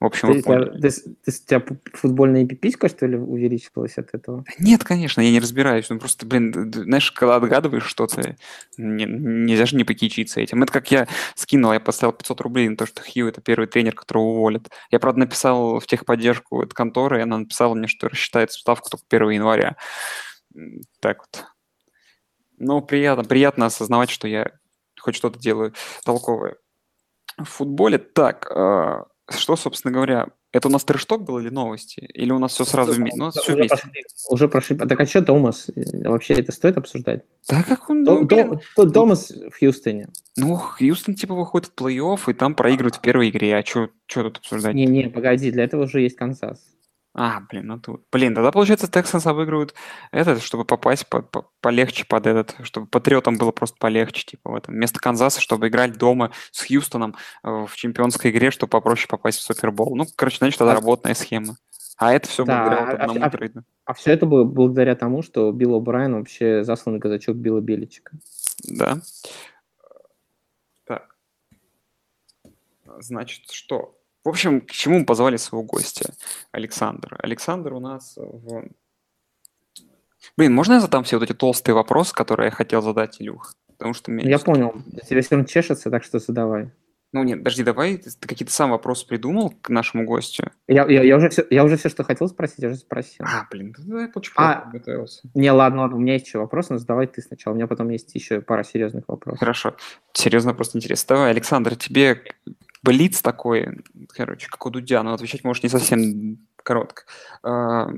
[0.00, 1.62] В общем, Ты, вы ты ты у тебя
[1.94, 4.44] футбольная пиписька, что ли, увеличилась от этого?
[4.58, 5.88] Нет, конечно, я не разбираюсь.
[5.88, 8.34] Ну, просто, блин, знаешь, когда отгадываешь что-то,
[8.76, 10.64] не- нельзя же не покичиться этим.
[10.64, 11.06] Это как я
[11.36, 14.68] скинул, я поставил 500 рублей на то, что Хью– это первый тренер, которого уволят.
[14.90, 19.04] Я, правда, написал в техподдержку этой конторы, и она написала мне, что рассчитает ставку только
[19.08, 19.76] 1 января.
[21.00, 21.44] Так вот.
[22.58, 24.50] Ну, приятно, приятно осознавать, что я
[25.00, 25.72] хоть что-то делаю
[26.04, 26.56] толковое.
[27.38, 32.00] В футболе так, а, что, собственно говоря, это у нас трешток был или новости?
[32.00, 33.18] Или у нас все сразу вместе?
[33.18, 33.76] Ну, все уже, вместе.
[33.76, 34.76] пошли, уже прошли.
[34.78, 35.70] А Так а что Томас?
[35.74, 37.24] Э, Вообще это стоит обсуждать?
[37.48, 40.08] Да как он, То- ну, то- Томас в Хьюстоне.
[40.36, 44.38] ну, Хьюстон типа выходит в плей-офф и там проигрывает в первой игре, а что тут
[44.38, 44.74] обсуждать?
[44.74, 46.60] Не-не, погоди, для этого уже есть Канзас.
[47.14, 48.06] А, блин, ну тут.
[48.10, 49.74] Блин, тогда, получается, Texans обыгрывают
[50.12, 54.54] этот, чтобы попасть по- по- полегче под этот, чтобы Патриотам было просто полегче, типа, в
[54.54, 54.74] этом.
[54.74, 59.42] Вместо Канзаса, чтобы играть дома с Хьюстоном э, в чемпионской игре, чтобы попроще попасть в
[59.42, 59.94] Супербол.
[59.94, 61.56] Ну, короче, значит, тогда А- работная схема.
[61.98, 63.62] А это все Да, благодаря вот а- одному а- трейду.
[63.84, 68.12] А все это было благодаря тому, что Билл О'Брайен вообще засланный казачок Билла Беличика.
[68.64, 68.98] Да.
[70.86, 71.14] Так.
[73.00, 73.98] Значит, что?
[74.24, 76.12] В общем, к чему мы позвали своего гостя?
[76.52, 77.16] Александр.
[77.18, 78.68] Александр у нас в...
[80.36, 83.54] Блин, можно я задам все вот эти толстые вопросы, которые я хотел задать, Илюх?
[83.66, 84.28] Потому что меня...
[84.28, 84.74] Я понял,
[85.08, 86.70] тебе все равно чешется, так что задавай.
[87.14, 90.50] Ну нет, подожди, давай, ты ты какие-то сам вопросы придумал к нашему гостю?
[90.66, 93.26] Я, я, я уже все, я уже все, что хотел спросить, я уже спросил.
[93.28, 94.54] А, блин, да я очень А.
[94.54, 95.28] плохо готовился.
[95.34, 97.52] Не, ладно, ладно, у меня есть еще вопрос, но задавай ты сначала.
[97.52, 99.40] У меня потом есть еще пара серьезных вопросов.
[99.40, 99.76] Хорошо.
[100.14, 101.16] Серьезно, просто интересно.
[101.16, 102.22] Давай, Александр, тебе
[102.82, 107.04] блиц такой, короче, как у Дудя, но отвечать можешь не совсем коротко.
[107.42, 107.88] А,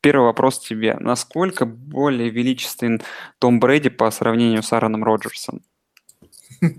[0.00, 0.96] Первый вопрос тебе.
[0.98, 3.02] Насколько более величествен
[3.38, 5.62] Том Брэди по сравнению с Аароном Роджерсом?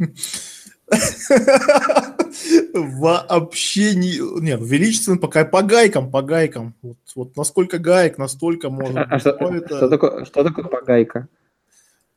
[2.73, 4.41] Вообще не...
[4.41, 6.75] Нет, величественно пока по гайкам, по гайкам.
[6.81, 9.03] Вот, вот насколько гаек, настолько можно.
[9.03, 11.27] А, а что, это что такое, что такое по гайкам?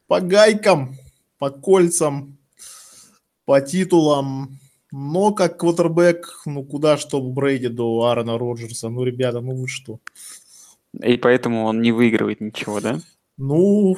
[0.06, 0.96] По гайкам,
[1.38, 2.36] по кольцам,
[3.44, 4.58] по титулам.
[4.92, 8.88] Но как квотербек, ну куда что Брейди до Аарона Роджерса.
[8.88, 10.00] Ну, ребята, ну вы что?
[11.02, 13.00] И поэтому он не выигрывает ничего, да?
[13.38, 13.96] Ну,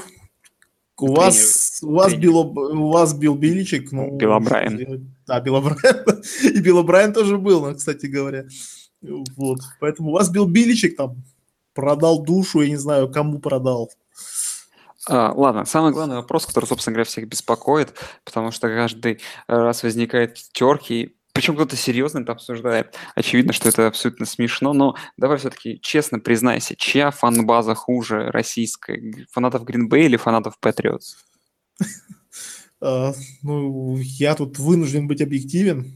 [0.99, 2.23] у Тренер- вас, у вас, тренер.
[2.23, 3.91] Билл, у вас Билл Беличек.
[3.93, 4.77] Ну, Билл что О'Брайен.
[4.77, 5.01] сделать?
[5.27, 6.23] Да, Билл О'Брайен.
[6.55, 8.47] И Билл О'Брайен тоже был, ну, кстати говоря.
[9.01, 9.59] Вот.
[9.81, 11.23] Поэтому у вас Билл Беличек там
[11.75, 13.91] продал душу, я не знаю, кому продал.
[15.09, 20.35] А, ладно, самый главный вопрос, который, собственно говоря, всех беспокоит, потому что каждый раз возникает
[20.53, 22.95] терки, причем кто-то серьезно это обсуждает.
[23.15, 29.27] Очевидно, что это абсолютно смешно, но давай все-таки честно признайся, чья фан-база хуже российская?
[29.31, 31.17] Фанатов Гринбей или фанатов Патриотс?
[33.43, 35.93] Ну, я тут вынужден быть объективен.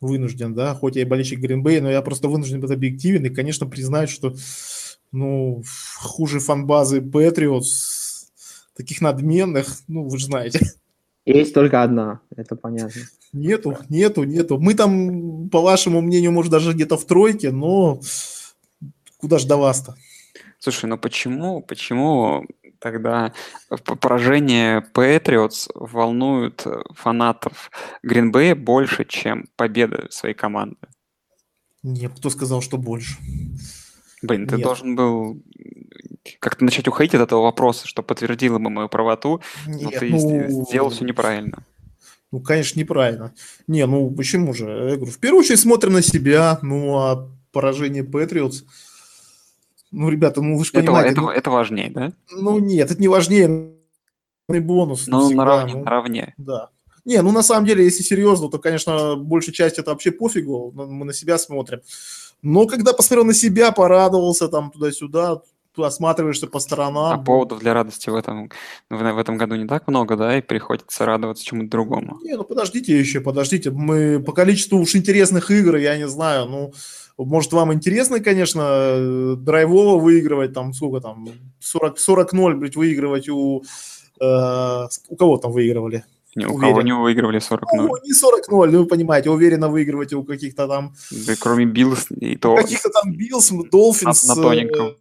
[0.00, 3.68] Вынужден, да, хоть я и болельщик Гринбей, но я просто вынужден быть объективен и, конечно,
[3.68, 4.34] признать, что,
[5.12, 5.62] ну,
[5.98, 8.30] хуже фанбазы Патриотс,
[8.74, 10.60] таких надменных, ну, вы же знаете,
[11.24, 13.00] Есть только одна, это понятно.
[13.32, 14.58] нету, нету, нету.
[14.58, 18.00] Мы там, по вашему мнению, может, даже где-то в тройке, но
[19.18, 19.94] куда ж до вас-то?
[20.58, 22.44] Слушай, ну почему, почему
[22.80, 23.32] тогда
[24.00, 27.70] поражение Патриотс волнует фанатов
[28.02, 30.88] Гринбея больше, чем победа своей команды?
[31.84, 33.16] Нет, кто сказал, что больше?
[34.22, 34.64] Блин, ты Нет.
[34.64, 35.42] должен был
[36.38, 40.64] как-то начать уходить от этого вопроса, что подтвердило бы мою правоту, но Нет, ты ну,
[40.64, 41.64] сделал все неправильно.
[42.30, 43.34] Ну, конечно, неправильно.
[43.66, 44.64] Не, ну почему же?
[44.66, 48.64] Я говорю, в первую очередь смотрим на себя, ну а поражение Патриотс.
[49.90, 52.12] Ну, ребята, ну вы же Это, понимаете, это, ну, это важнее, да?
[52.30, 53.72] ну, нет, это не важнее
[54.48, 55.06] бонус.
[55.06, 56.34] Ну, всегда, наравне, ну, наравне.
[56.38, 56.70] Да.
[57.04, 60.86] Не, ну на самом деле, если серьезно, то, конечно, большая часть это вообще пофигу, но
[60.86, 61.80] мы на себя смотрим.
[62.42, 65.42] Но когда посмотрел на себя, порадовался там туда-сюда,
[65.76, 67.24] осматриваешься по А сторонам.
[67.24, 68.50] поводов для радости в этом,
[68.90, 72.18] в, в этом году не так много, да, и приходится радоваться чему-то другому.
[72.22, 73.70] Не, ну подождите еще, подождите.
[73.70, 76.72] Мы по количеству уж интересных игр, я не знаю, ну,
[77.16, 81.28] может, вам интересно, конечно, э, драйвово выигрывать, там, сколько там,
[81.60, 83.62] 40, 40-0, блядь, выигрывать у...
[84.20, 86.04] э, у кого там выигрывали?
[86.34, 87.60] Ни у кого не выигрывали 40-0.
[87.74, 90.94] Ну, не 40-0, ну, вы понимаете, уверенно выигрывать у каких-то там...
[91.10, 94.96] Да, кроме Биллс и то каких-то там Биллс, Долфинс, на тоненьком.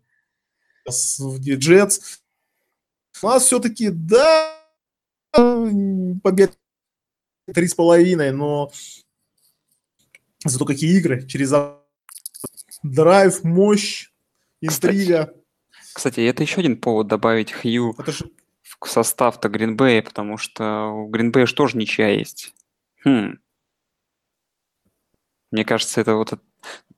[0.87, 2.19] Джетс.
[3.23, 4.57] У нас все-таки, да,
[5.31, 6.57] побед
[7.53, 8.71] три с половиной, но
[10.43, 11.53] зато какие игры через
[12.83, 14.11] драйв, мощь,
[14.59, 15.33] интрига.
[15.93, 18.31] Кстати, это еще один повод добавить Хью Это же
[18.85, 22.53] в состав-то Гринбея, потому что у Гринбея же тоже ничья есть.
[23.03, 23.37] Хм.
[25.51, 26.33] Мне кажется, это вот...
[26.33, 26.43] от-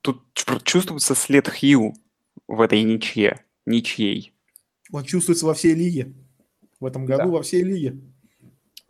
[0.00, 1.94] Тут чу- чувствуется след Хью
[2.46, 3.42] в этой ничье.
[3.66, 4.34] Ничьей.
[4.92, 6.12] он чувствуется во всей лиге.
[6.80, 7.96] В этом году во всей лиге.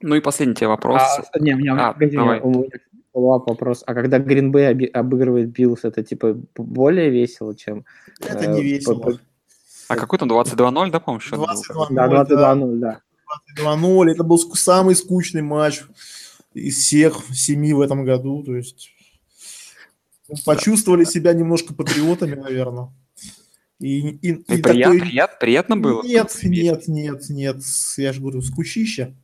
[0.01, 1.01] Ну и последний тебе вопрос.
[1.01, 2.41] А, не, у меня, А, погоди, давай.
[2.41, 2.69] у меня
[3.13, 3.85] вопрос.
[3.87, 7.85] А когда Гринбей обыгрывает Биллс, это типа более весело, чем...
[8.19, 8.99] Это э, не по- весело.
[9.01, 9.21] по-
[9.89, 11.47] А какой там 22-0, да, по-моему, счет был?
[11.47, 13.01] 22 Да, 22-0, да.
[13.59, 14.11] 2-0.
[14.11, 15.83] Это был самый скучный матч
[16.55, 18.43] из всех семи в этом году.
[18.45, 18.91] То есть
[20.29, 22.89] ну, почувствовали себя немножко патриотами, наверное.
[23.81, 26.03] И, и- И и прият- такой- прият- приятно было?
[26.03, 27.57] Нет, нет, нет, нет.
[27.97, 29.15] Я же говорю, скучища.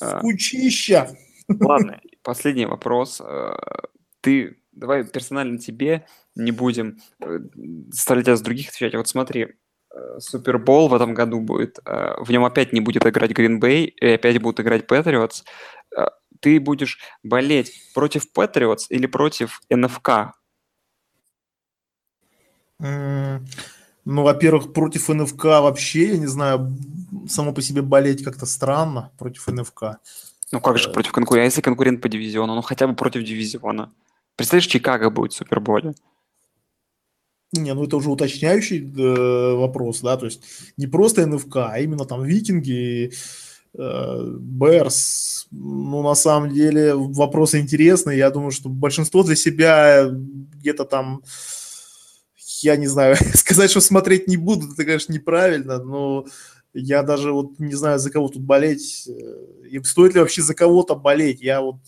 [0.00, 0.18] А.
[0.18, 1.16] Скучища.
[1.48, 3.22] Ладно, последний вопрос.
[3.24, 3.54] Э,
[4.20, 7.38] Ты, давай персонально тебе не будем э,
[7.90, 8.94] заставлять с других отвечать.
[8.94, 9.56] Вот смотри,
[9.94, 11.78] э, Супербол в этом году будет.
[11.84, 15.44] э, В нем опять не будет играть Гринбей, и опять будут играть Патриотс.
[16.40, 20.10] Ты будешь болеть против Патриотс или против НФК?
[22.78, 26.76] Ну, во-первых, против НФК вообще, я не знаю,
[27.28, 29.98] само по себе болеть как-то странно против НФК.
[30.52, 31.44] Ну как же против конкурента?
[31.44, 33.92] Если конкурент по дивизиону, ну хотя бы против дивизиона.
[34.38, 35.94] Представляешь, Чикаго будет в Суперболе.
[37.52, 40.42] Не, ну это уже уточняющий э, вопрос, да, то есть
[40.76, 43.10] не просто НФК, а именно там Викинги,
[43.76, 45.48] э, Берс.
[45.50, 48.18] Ну, на самом деле, вопросы интересные.
[48.18, 51.22] Я думаю, что большинство для себя где-то там,
[52.60, 56.26] я не знаю, сказать, что смотреть не буду, это, конечно, неправильно, но
[56.74, 59.08] я даже вот не знаю, за кого тут болеть.
[59.08, 61.40] э, И стоит ли вообще за кого-то болеть?
[61.40, 61.80] Я вот...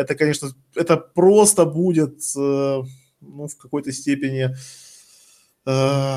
[0.00, 2.82] Это, конечно, это просто будет, э,
[3.20, 4.48] ну, в какой-то степени
[5.66, 6.16] э,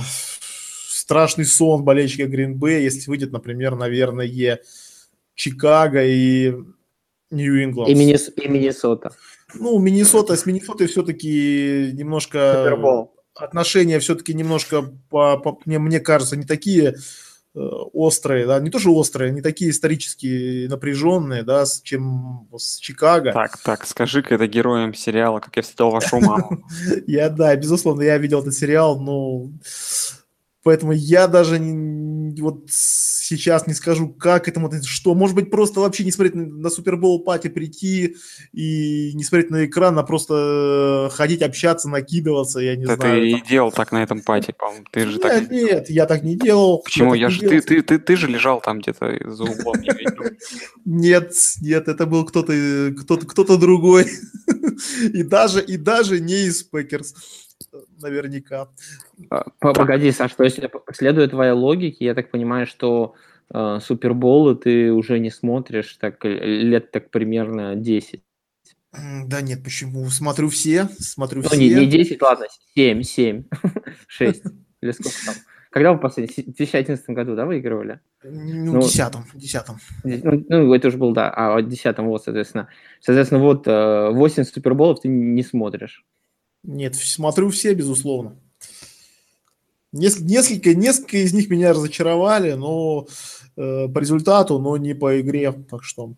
[0.89, 4.62] страшный сон болельщика Гринбея, если выйдет, например, наверное,
[5.36, 6.54] Чикаго и
[7.30, 7.89] Нью-Ингланд.
[7.89, 9.12] И, Миннес- и Миннесота.
[9.54, 13.13] Ну, Миннесота, с Миннесотой все-таки немножко Супербол.
[13.36, 16.96] отношения все-таки немножко, по, по- мне, мне кажется, не такие
[17.56, 23.32] острые, да, не то, что острые, не такие исторически напряженные, да, с- чем с Чикаго.
[23.32, 26.63] Так, так, скажи-ка это героем сериала, как я встретил вашу маму.
[27.08, 29.52] Я, да, безусловно, я видел этот сериал, но
[30.63, 31.74] поэтому я даже не-
[32.41, 36.69] вот сейчас не скажу, как этому, что, может быть, просто вообще не смотреть на, на
[36.69, 38.15] Супербол пати, прийти
[38.52, 43.22] и не смотреть на экран, а просто э, ходить, общаться, накидываться, я не Да знаю.
[43.22, 43.39] ты там.
[43.39, 44.86] и делал так на этом пати, по-моему.
[44.91, 45.50] Ты же так...
[45.50, 46.80] Нет, нет, я так не делал.
[46.80, 47.13] Почему?
[47.13, 47.41] Я не же...
[47.41, 49.93] Ты, ты, ты, ты же лежал там где-то за углом, я.
[50.86, 54.06] Нет, нет, это был кто-то, э, кто-то, кто-то другой.
[55.13, 57.13] И даже, и даже не из Пекерс,
[58.02, 58.70] наверняка.
[59.30, 63.16] П- Погоди, Саш, то есть, э, следуя твоей логике, я так понимаю, что
[63.54, 68.24] э, Суперболы ты уже не смотришь так э, лет так примерно 10.
[68.96, 70.06] М, Да нет, почему?
[70.10, 71.58] Смотрю все, смотрю Ну, все.
[71.58, 73.44] не, не 10, ладно, 7, 7,
[74.08, 74.44] 6.
[74.82, 75.36] Или сколько там?
[75.72, 76.44] Когда вы последний?
[76.44, 78.00] В 2011 году, да, выигрывали?
[78.24, 79.78] Ну, Ну, в десятом.
[80.04, 82.68] Ну, ну, это уже был, да, а в 10 вот, соответственно.
[83.02, 86.06] Соответственно, вот э, 8 суперболов ты не смотришь.
[86.63, 88.36] Нет, смотрю все, безусловно.
[89.93, 93.06] Неск- Несколько, несколько из них меня разочаровали, но
[93.58, 95.52] э, по результату, но не по игре.
[95.52, 96.13] Так что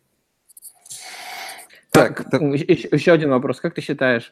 [1.92, 3.60] Так, да- Еще, один вопрос.
[3.60, 4.32] Как ты считаешь,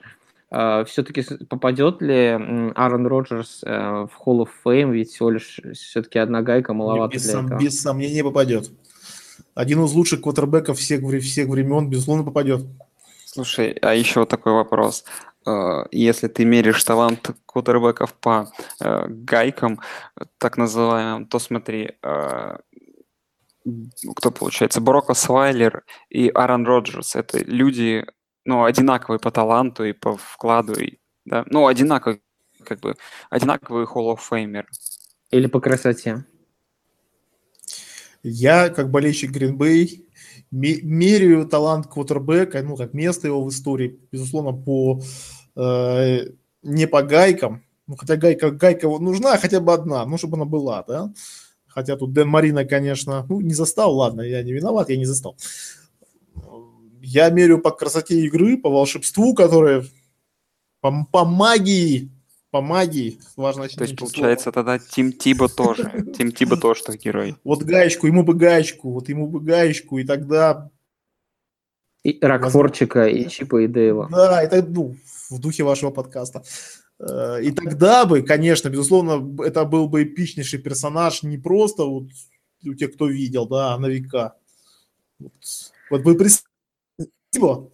[0.50, 2.28] все-таки попадет ли
[2.76, 4.92] Аарон Роджерс э, в Hall of Fame?
[4.92, 7.60] Ведь всего лишь все-таки одна гайка маловато без, для сом- этого.
[7.60, 8.70] без сомнения попадет.
[9.56, 12.66] Один из лучших квотербеков всех, всех времен, безусловно, попадет.
[13.26, 15.06] Слушай, а еще вот такой вопрос.
[15.46, 19.80] Э, Если ты меришь талант квотербеков по э, гайкам,
[20.20, 22.58] э, так называемым, то смотри, э,
[24.16, 27.16] кто получается, Брок Освайлер и Аарон Роджерс.
[27.16, 28.06] Это люди,
[28.46, 32.22] ну, одинаковые по таланту и по вкладу, и, да, ну, одинаковые,
[32.66, 32.96] как бы,
[33.30, 34.66] одинаковые Hall of Famer.
[35.32, 36.26] Или по красоте?
[38.22, 40.03] Я, как болельщик Гринбей,
[40.52, 45.02] меряю талант квотербека, ну, как место его в истории, безусловно, по
[45.56, 46.28] э,
[46.62, 50.46] не по гайкам, ну, хотя гайка, гайка вот нужна, хотя бы одна, ну, чтобы она
[50.46, 51.14] была, да.
[51.68, 55.36] Хотя тут Дэн Марина, конечно, ну, не застал, ладно, я не виноват, я не застал.
[57.02, 59.86] Я меряю по красоте игры, по волшебству, которое
[60.82, 62.12] по, по магии,
[62.54, 66.06] по магии, важно То есть, получается, тогда Тим Тибо тоже.
[66.16, 67.36] Тим Тибо тоже так герой.
[67.44, 70.70] Вот гаечку, ему бы гаечку, вот ему бы гаечку, и тогда
[72.04, 74.08] И Рокфорчика, и Чипа, и Дейва.
[74.12, 74.96] Да, это ну,
[75.32, 76.44] в духе вашего подкаста.
[77.00, 82.10] Э, И тогда бы, конечно, безусловно, это был бы эпичнейший персонаж, не просто вот
[82.64, 84.36] у тех, кто видел, да, а на века.
[85.18, 85.34] Вот,
[85.90, 86.52] вот вы представьте,
[87.34, 87.72] его,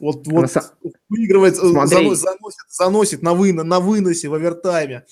[0.00, 0.72] вот, вот са-
[1.08, 5.04] выигрывает, э, заносит, заносит, заносит на, выно, на выносе в овертайме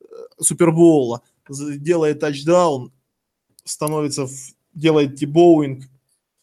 [0.00, 0.04] э,
[0.40, 2.92] Супербоула, делает тачдаун,
[3.64, 4.28] становится,
[4.74, 5.84] делает тибоуинг,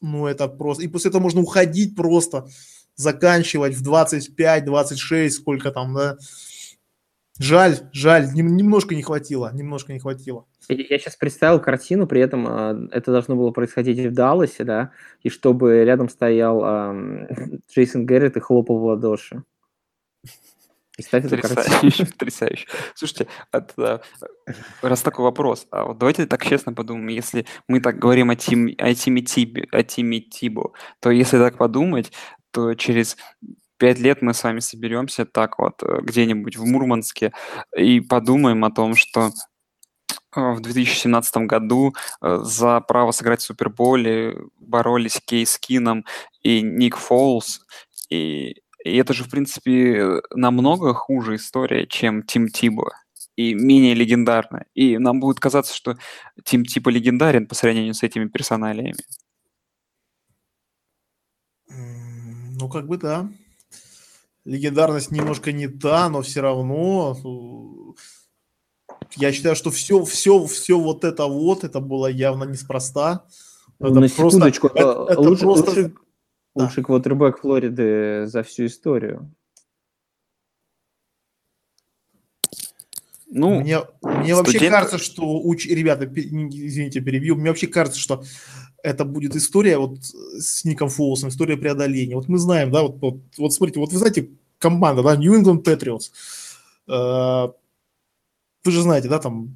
[0.02, 2.48] ну это просто, и после этого можно уходить просто,
[2.96, 6.18] заканчивать в 25-26, сколько там, да.
[7.42, 10.46] Жаль, жаль, нем- немножко не хватило, немножко не хватило.
[10.70, 14.92] Я сейчас представил картину, при этом э, это должно было происходить в Далласе, да,
[15.24, 17.28] и чтобы рядом стоял эм,
[17.74, 19.44] Джейсон Гэррет и хлопал в ладоши.
[20.96, 21.24] Представь.
[21.24, 22.68] Потрясающе, потрясающе.
[22.94, 24.02] Слушайте, а тогда,
[24.46, 24.52] э,
[24.84, 28.70] раз такой вопрос, а вот давайте так честно подумаем, если мы так говорим о, тим,
[28.78, 32.12] о, Тиме Тибе, о Тиме Тибо, то если так подумать,
[32.52, 33.18] то через
[33.82, 37.34] пять лет мы с вами соберемся так вот э, где-нибудь в Мурманске
[37.76, 39.32] и подумаем о том, что
[40.36, 46.06] э, в 2017 году э, за право сыграть в Суперболе боролись Кейс Кином
[46.44, 47.66] и Ник Фолс,
[48.10, 52.92] и И это же, в принципе, намного хуже история, чем Тим Тибо.
[53.36, 54.68] И менее легендарная.
[54.76, 55.96] И нам будет казаться, что
[56.46, 59.04] Тим Тибо легендарен по сравнению с этими персоналиями.
[61.68, 63.28] Ну, как бы да.
[64.46, 67.96] Легендарность немножко не та, но все равно
[68.90, 73.26] э, я считаю, что все, все, все вот это вот, это было явно неспроста.
[73.80, 75.84] Это На просто- секундочку, это это лучше- просто- лучший,
[76.56, 76.64] Да.
[76.64, 79.32] лучший квотербек Флориды за всю историю.
[83.34, 85.66] Ну, Мне, мне вообще студенты- кажется, что уч...
[85.66, 87.36] ребята, извините, перебью.
[87.38, 88.24] Мне вообще кажется, что
[88.84, 92.16] это будет история вот с Ником Фолсом, история преодоления.
[92.16, 95.64] Вот мы знаем, да, вот, вот, вот смотрите, вот вы знаете, команда, да, New England
[95.64, 96.12] Patriots.
[96.90, 97.52] Э,
[98.66, 99.56] Вы же знаете, да, там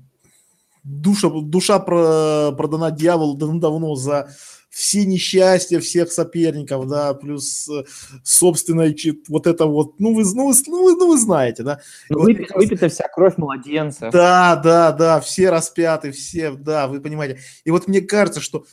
[0.84, 4.30] душа, душа про- продана дьяволу давно за
[4.76, 7.86] все несчастья всех соперников, да, плюс э,
[8.26, 8.94] собственное
[9.30, 12.30] вот это вот, ну вы, ну, вы, ну, вы, ну, вы знаете, да, Ну, Вот
[12.30, 14.12] выпи- как раз- выпита вся кровь младенцев.
[14.12, 17.40] да, да, да, все распяты, все, да, вы понимаете.
[17.64, 18.66] И вот мне кажется, что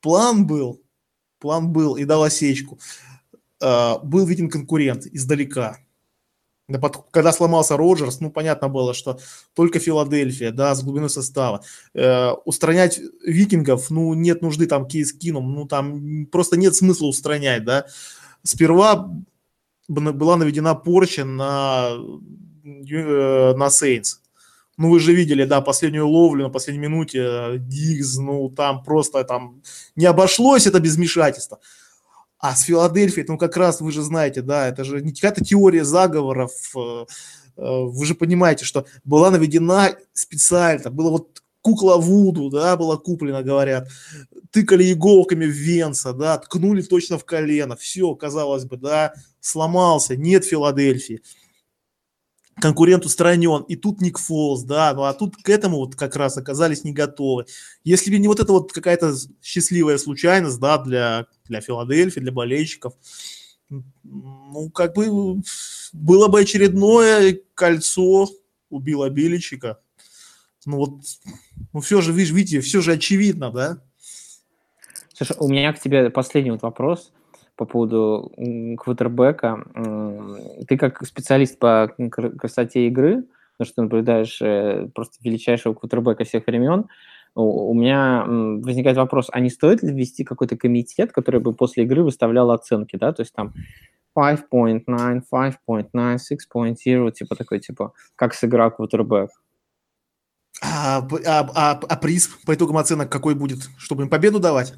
[0.00, 0.80] план был,
[1.40, 2.78] план был и дал осечку.
[3.60, 5.76] Э, был виден конкурент издалека.
[6.68, 9.18] Да под- Когда сломался Роджерс, ну, понятно было, что
[9.54, 11.62] только Филадельфия, да, с глубины состава.
[11.94, 17.64] Э, устранять викингов, ну, нет нужды там кейс кином, ну, там просто нет смысла устранять,
[17.64, 17.84] да.
[18.42, 19.10] Сперва
[19.88, 21.90] была наведена порча на,
[22.64, 24.22] э, на Сейнс.
[24.78, 29.22] Ну, вы же видели, да, последнюю ловлю на последней минуте, э, Диггс, ну, там просто
[29.24, 29.62] там
[29.96, 31.60] не обошлось это без вмешательства.
[32.44, 35.82] А с Филадельфией, ну, как раз вы же знаете, да, это же не какая-то теория
[35.82, 37.04] заговоров, э, э,
[37.56, 43.88] вы же понимаете, что была наведена специально, было вот кукла Вуду, да, была куплена, говорят,
[44.50, 50.44] тыкали иголками в Венса, да, ткнули точно в колено, все, казалось бы, да, сломался, нет
[50.44, 51.22] Филадельфии
[52.60, 56.36] конкурент устранен, и тут Ник Фолс, да, ну а тут к этому вот как раз
[56.36, 57.46] оказались не готовы.
[57.82, 62.94] Если бы не вот это вот какая-то счастливая случайность, да, для, для Филадельфии, для болельщиков,
[63.68, 65.40] ну, как бы
[65.92, 68.28] было бы очередное кольцо
[68.70, 69.80] у Билла Беличика.
[70.66, 71.00] Ну вот,
[71.72, 73.78] ну все же, видишь, видите, все же очевидно, да?
[75.12, 77.12] Слушай, у меня к тебе последний вот вопрос
[77.56, 78.32] по поводу
[78.78, 79.64] квотербека.
[80.68, 83.24] Ты как специалист по кр- красоте игры,
[83.56, 86.86] потому что наблюдаешь э, просто величайшего квотербека всех времен,
[87.36, 92.04] у меня возникает вопрос, а не стоит ли ввести какой-то комитет, который бы после игры
[92.04, 93.52] выставлял оценки, да, то есть там
[94.16, 94.84] 5.9,
[95.32, 99.30] 5.9, 6.0, типа такой, типа, как сыграл квотербек.
[100.62, 103.58] А, а, а, а приз по итогам оценок какой будет?
[103.76, 104.74] Чтобы им победу давать?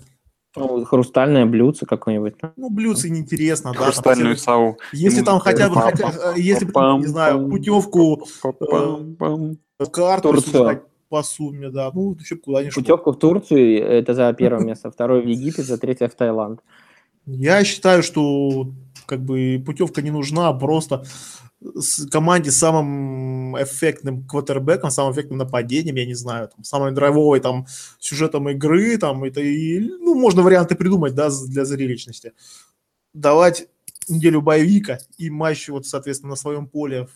[0.56, 2.34] Ну, хрустальное блюдце какое-нибудь.
[2.40, 2.52] да?
[2.56, 3.78] Ну, блюдце неинтересно, да.
[3.78, 4.78] там хрустальную все- сау.
[4.92, 9.56] Если там хотя бы, хотя- э, если бы, там, не знаю, путевку, Пам-пам.
[9.92, 10.82] карту Турцию.
[11.08, 12.82] по сумме, да, ну, еще куда ни шло.
[12.82, 16.60] Путевка в Турцию– это за первое место, второе в Египет, за третье в Таиланд.
[17.26, 18.68] Я считаю, что
[19.06, 21.04] как бы путевка не нужна, просто
[21.60, 27.40] с команде с самым эффектным квотербеком, самым эффектным нападением, я не знаю, там, самой драйвовой
[27.40, 27.66] там
[27.98, 32.34] сюжетом игры, там, это и, ну, можно варианты придумать, да, для зрелищности.
[33.14, 33.68] Давать
[34.08, 37.08] неделю боевика и матч, вот, соответственно, на своем поле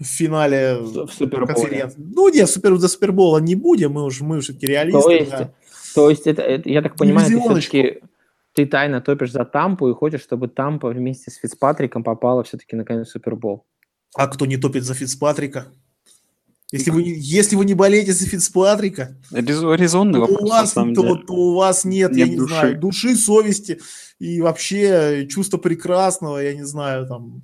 [0.00, 1.06] в, финале В
[1.46, 1.96] конференции.
[1.96, 5.02] Ну, нет, супер, за Супербола не будем, мы уже, мы все-таки реалисты.
[5.02, 5.54] То есть, да.
[5.94, 7.70] то есть это, это- я так понимаю, Дивизионочку.
[7.70, 8.00] все-таки
[8.54, 13.08] ты тайно топишь за Тампу и хочешь, чтобы Тампа вместе с Фицпатриком попала все-таки наконец
[13.08, 13.64] в Супербол.
[14.16, 15.66] А кто не топит за Фицпатрика?
[16.72, 20.72] Если вы, не- если вы не болеете за Фицпатрика, Резо- Резонный то вопрос, у, вас,
[20.72, 22.54] то, то у вас нет, я Нет не души.
[22.54, 23.80] знаю, души, совести
[24.18, 27.42] и вообще чувства прекрасного, я не знаю, там.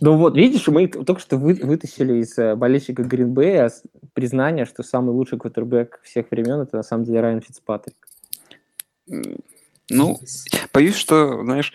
[0.00, 3.82] Ну вот, видишь, мы только что вы- вытащили из э, болельщика Гринбея с-
[4.14, 7.96] признание, что самый лучший квотербек всех времен это на самом деле Райан Фицпатрик.
[9.90, 10.18] Ну,
[10.72, 11.72] боюсь, что, знаешь,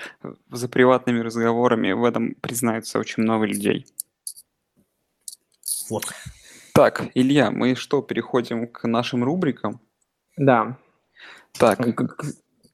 [0.51, 3.85] за приватными разговорами в этом признаются очень много людей.
[5.89, 6.05] Вот.
[6.73, 9.79] Так, Илья, мы что, переходим к нашим рубрикам?
[10.37, 10.77] Да,
[11.53, 12.25] Так, к-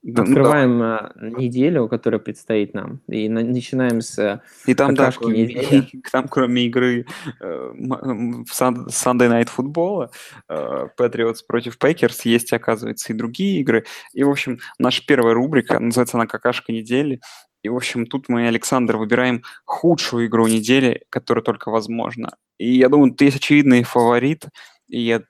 [0.02, 4.42] да, ну открываем э, неделю, которая предстоит нам, и на- начинаем с э, да.
[4.66, 5.88] И там, да, недели.
[6.12, 7.06] там, кроме игры
[7.40, 10.10] э, Sunday Night Football,
[10.48, 13.84] э, Patriots против Packers, есть, оказывается, и другие игры.
[14.12, 17.20] И, в общем, наша первая рубрика, называется она «Какашка недели».
[17.62, 22.36] И, в общем, тут мы, Александр, выбираем худшую игру недели, которая только возможна.
[22.58, 24.46] И я думаю, ты есть очевидный фаворит,
[24.88, 25.22] и я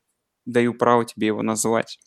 [0.47, 1.99] даю право тебе его назвать.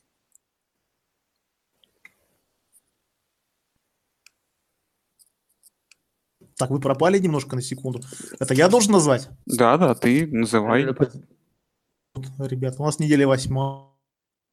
[6.57, 8.01] Так, вы пропали немножко на секунду.
[8.39, 9.29] Это я должен назвать?
[9.45, 10.83] Да, да, ты называй.
[12.39, 13.81] Ребята, у нас неделя восьмая.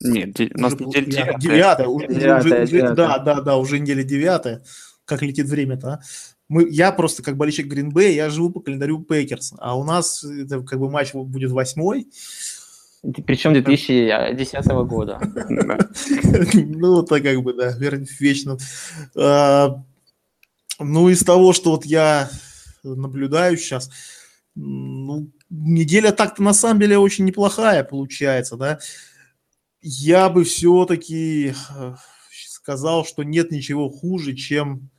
[0.00, 1.38] Нет, у нас Уже неделя девятая.
[1.38, 1.86] девятая.
[1.86, 2.94] Уже- Девятая, уже- девятая.
[2.96, 4.62] Да, да, да, уже неделя девятая.
[5.05, 6.00] Как летит время-то, а?
[6.48, 10.61] Мы, я просто как болельщик Гринбея, я живу по календарю Пейкерс, а у нас это,
[10.62, 12.09] как бы матч будет восьмой.
[13.26, 15.18] Причем 2010 года.
[15.48, 15.78] Да.
[16.55, 18.59] Ну, это как бы, да, вечно.
[20.78, 22.30] Ну, из того, что вот я
[22.82, 23.90] наблюдаю сейчас,
[24.54, 28.78] ну, неделя так-то на самом деле очень неплохая получается, да.
[29.80, 31.54] Я бы все-таки
[32.48, 34.90] сказал, что нет ничего хуже, чем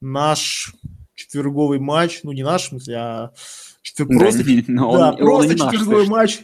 [0.00, 0.74] наш
[1.14, 3.30] четверговый матч, ну, не наш, в смысле, а
[3.82, 6.14] четвер- Да, просто, не- но да, он- просто наш, четверговый слышно.
[6.16, 6.38] матч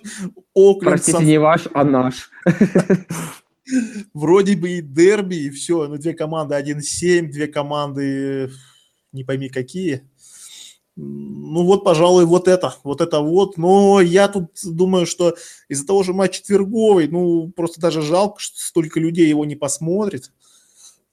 [0.54, 2.30] Окленд, Простите, не ваш, а наш.
[4.14, 8.50] вроде бы и дерби, и все, ну, две команды 1-7, две команды
[9.12, 10.08] не пойми какие.
[10.98, 13.58] Ну вот, пожалуй, вот это, вот это вот.
[13.58, 15.36] Но я тут думаю, что
[15.68, 20.32] из-за того же матча четверговый, ну, просто даже жалко, что столько людей его не посмотрит.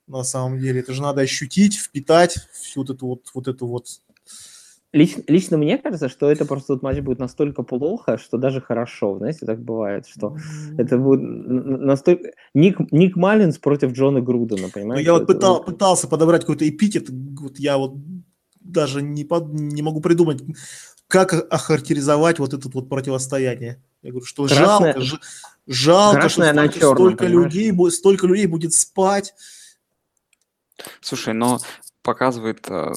[0.07, 3.87] На самом деле, это же надо ощутить, впитать всю вот эту вот, вот эту вот
[4.93, 9.17] Лично, лично мне кажется, что это просто тот матч будет настолько плохо, что даже хорошо.
[9.17, 10.37] Знаете, так бывает, что
[10.77, 12.29] это будет настолько...
[12.53, 15.03] Ник, Ник Маллинс против Джона Грудена, Ну, понимаете?
[15.05, 17.95] я вот Это пытал, пытался подобрать какой-то эпитет, вот я вот
[18.61, 20.43] даже не, под- не могу придумать,
[21.07, 23.81] как охарактеризовать вот это вот противостояние.
[24.03, 25.19] Я говорю, что Красное- жалко, ж-
[25.65, 27.53] жалко, Красное что столько, чёрном, столько понимаешь?
[27.53, 29.33] людей, столько людей будет спать.
[31.01, 31.59] Слушай, но
[32.03, 32.93] показывает э,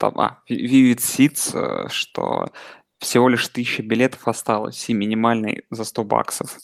[0.00, 2.50] а, Vivid Seats, э, что
[2.98, 6.58] всего лишь тысяча билетов осталось, и минимальный за 100 баксов.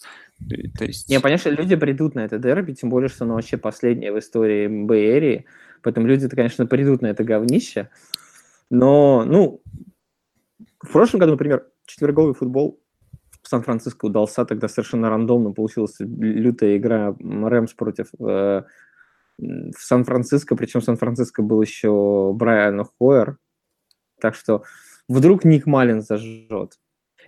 [0.76, 1.08] То есть...
[1.08, 4.66] Не, понятно, люди придут на это дерби, тем более, что оно вообще последнее в истории
[4.66, 5.46] Бэйерии,
[5.82, 7.88] поэтому люди-то, конечно, придут на это говнище,
[8.68, 9.62] но, ну,
[10.80, 12.80] в прошлом году, например, четверговый футбол
[13.42, 18.62] в Сан-Франциско удался, тогда совершенно рандомно получилась лютая игра Рэмс против э,
[19.38, 23.38] в Сан-Франциско, причем Сан-Франциско был еще Брайан Хойер,
[24.20, 24.64] так что
[25.08, 26.78] вдруг Ник Малин зажжет.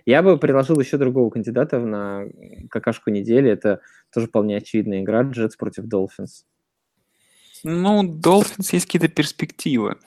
[0.05, 2.25] Я бы предложил еще другого кандидата на
[2.69, 3.51] какашку недели.
[3.51, 3.81] Это
[4.13, 5.23] тоже вполне очевидная игра.
[5.23, 6.45] Джетс против Долфинс.
[7.63, 9.97] Ну, Dolphins есть какие-то перспективы.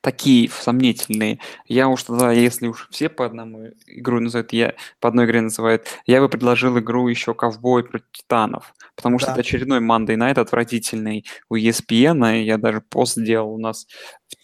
[0.00, 1.38] Такие сомнительные.
[1.66, 5.86] Я уж тогда, если уж все по одному игру называют, я по одной игре называют,
[6.06, 8.74] я бы предложил игру еще ковбой против титанов.
[8.96, 9.32] Потому что Да.
[9.32, 13.86] это очередной Monday Night отвратительный у ESPN, и я даже пост сделал у нас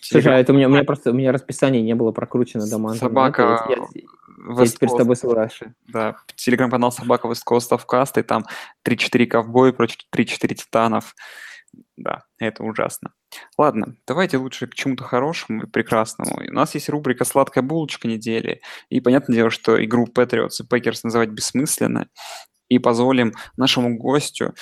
[0.00, 2.76] Слушай, а это у меня, у меня просто у меня расписание не было прокручено до
[2.76, 2.98] Monday Night.
[2.98, 3.76] Собака Я,
[4.52, 4.98] West теперь с Coast.
[4.98, 5.68] тобой соглашусь.
[5.88, 8.44] Да, телеграм-канал Собака West Coast of Cast, и там
[8.84, 11.14] 3-4 ковбоя против 3-4 титанов.
[11.96, 13.12] Да, это ужасно.
[13.58, 16.36] Ладно, давайте лучше к чему-то хорошему и прекрасному.
[16.48, 21.00] У нас есть рубрика «Сладкая булочка недели», и понятное дело, что игру Patriots и Packers
[21.02, 22.08] называть бессмысленно,
[22.68, 24.54] и позволим нашему гостю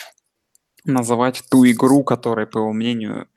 [0.85, 3.29] называть ту игру, которая, по его мнению,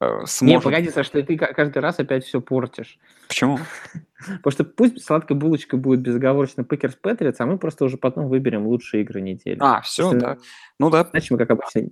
[0.00, 0.64] э, Не, сможет...
[0.64, 2.98] погоди, Саш, ты, ты ка- каждый раз опять все портишь.
[3.28, 3.58] Почему?
[4.18, 8.66] Потому что пусть сладкая булочка будет безоговорочно Пекерс Патриотс, а мы просто уже потом выберем
[8.66, 9.58] лучшие игры недели.
[9.60, 10.38] А, все, да.
[10.78, 11.90] Ну да, Иначе мы, как обычно,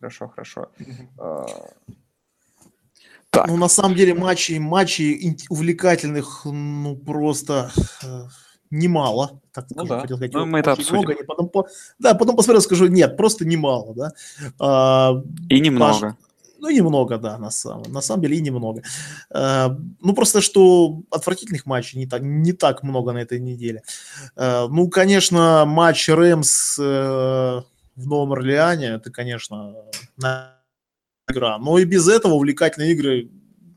[0.00, 0.68] хорошо, хорошо.
[1.18, 1.46] А,
[3.30, 3.46] Так.
[3.46, 7.70] Ну, на самом деле, матчей, матчей увлекательных, ну, просто
[8.02, 8.22] э,
[8.72, 9.40] немало.
[9.52, 10.00] Так Ну да.
[10.00, 11.02] хотел сказать, Ну, мы это обсудим.
[11.02, 11.66] много, потом по-
[12.00, 14.12] да, потом посмотрел, скажу, нет, просто немало, да.
[14.58, 15.12] А,
[15.48, 16.16] И немного.
[16.62, 18.82] Ну, немного, да, на самом, на самом деле и немного.
[19.30, 19.68] Э,
[20.00, 23.82] ну, просто что отвратительных матчей не так, не так много на этой неделе.
[24.36, 27.62] Э, ну, конечно, матч Рэмс э,
[28.00, 29.74] в Новом Орлеане, это, конечно,
[31.30, 31.58] игра.
[31.58, 33.30] Но и без этого увлекательные игры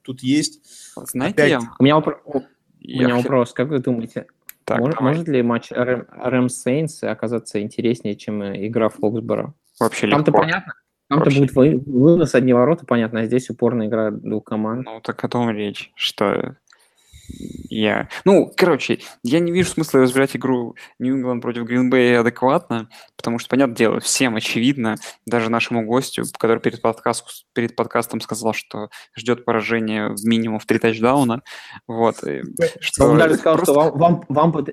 [0.03, 0.63] тут есть.
[0.95, 2.39] Знаете, опять- я, У меня, вопро- у
[2.81, 3.53] меня вопрос.
[3.53, 4.27] Как вы думаете,
[4.65, 5.13] Так, мож- давай.
[5.13, 9.53] может ли матч Рэм Сейнс оказаться интереснее, чем э, игра Фоксборо?
[9.79, 10.41] Вообще Там-то легко.
[10.41, 10.73] понятно.
[11.09, 11.39] Там-то Вообще.
[11.41, 14.85] будет вы- вынос одни ворота, понятно, а здесь упорная игра двух команд.
[14.85, 16.55] Ну, так о том и речь, что
[17.27, 18.09] я...
[18.25, 23.75] Ну, короче, я не вижу смысла разбирать игру Нью-Ингланд против Гринбея адекватно, потому что, понятное
[23.75, 24.95] дело, всем очевидно,
[25.25, 30.65] даже нашему гостю, который перед, подкаст, перед подкастом сказал, что ждет поражения в минимум в
[30.65, 31.41] три тачдауна,
[31.87, 32.41] вот, и
[32.79, 34.65] что Он даже сказал, просто- что вам, вам, вам,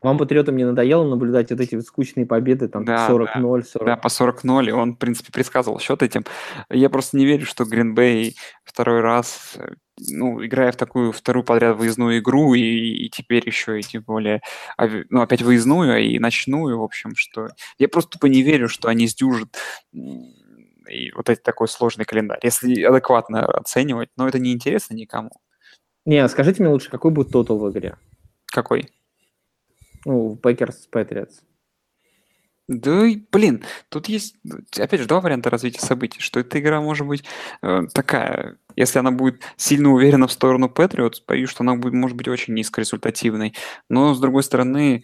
[0.00, 3.86] вам, патриотам, не надоело наблюдать вот эти вот скучные победы, там, Да, 40-0, 40...
[3.86, 6.24] Да, по 40-0, и он, в принципе, предсказывал счет этим.
[6.70, 9.56] Я просто не верю, что Гринбей второй раз,
[9.98, 14.40] ну, играя в такую вторую подряд выездную игру, и, и теперь еще и тем более,
[15.10, 17.48] ну, опять выездную, и ночную, в общем, что...
[17.78, 19.56] Я просто тупо не верю, что они сдюжат
[20.88, 22.40] и вот этот такой сложный календарь.
[22.42, 25.30] Если адекватно оценивать, но это не интересно никому.
[26.06, 27.96] Не, а скажите мне лучше, какой будет тотал в игре?
[28.46, 28.88] Какой?
[30.04, 31.40] Ну, в Packers Patriots.
[32.68, 34.36] Да, и, блин, тут есть,
[34.78, 37.24] опять же, два варианта развития событий, что эта игра может быть
[37.62, 42.14] э, такая, если она будет сильно уверена в сторону Patriots, боюсь, что она будет, может
[42.14, 43.54] быть очень низкорезультативной,
[43.88, 45.02] но, с другой стороны,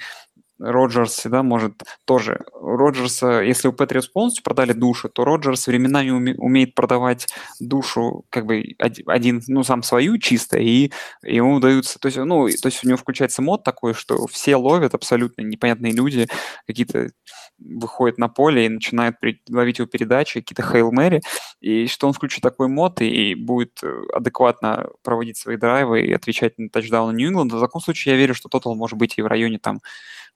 [0.58, 2.40] Роджерс всегда может тоже.
[2.52, 7.26] Роджерса, если у Патриотс полностью продали душу, то Роджерс временами уме- умеет продавать
[7.60, 10.92] душу как бы оди- один, ну, сам свою чисто, и
[11.22, 14.94] ему удаются, то есть, ну, то есть у него включается мод такой, что все ловят
[14.94, 16.28] абсолютно непонятные люди,
[16.66, 17.10] какие-то
[17.58, 19.16] выходят на поле и начинают
[19.48, 21.22] ловить его передачи, какие-то Хейл Мэри,
[21.60, 26.58] и что он включит такой мод и будет э, адекватно проводить свои драйвы и отвечать
[26.58, 29.58] на тачдауны Нью-Ингланда, в таком случае я верю, что тотал может быть и в районе
[29.58, 29.80] там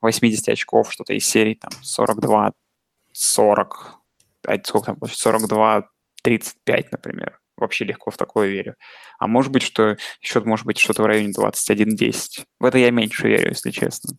[0.08, 2.52] 80 очков, что-то из серии там 42,
[3.12, 3.94] 40,
[4.46, 5.90] а сколько там, получится, 42,
[6.22, 7.40] 35, например.
[7.56, 8.76] Вообще легко в такое верю.
[9.18, 12.44] А может быть, что счет может быть что-то в районе 21-10.
[12.60, 14.14] В это я меньше верю, если честно.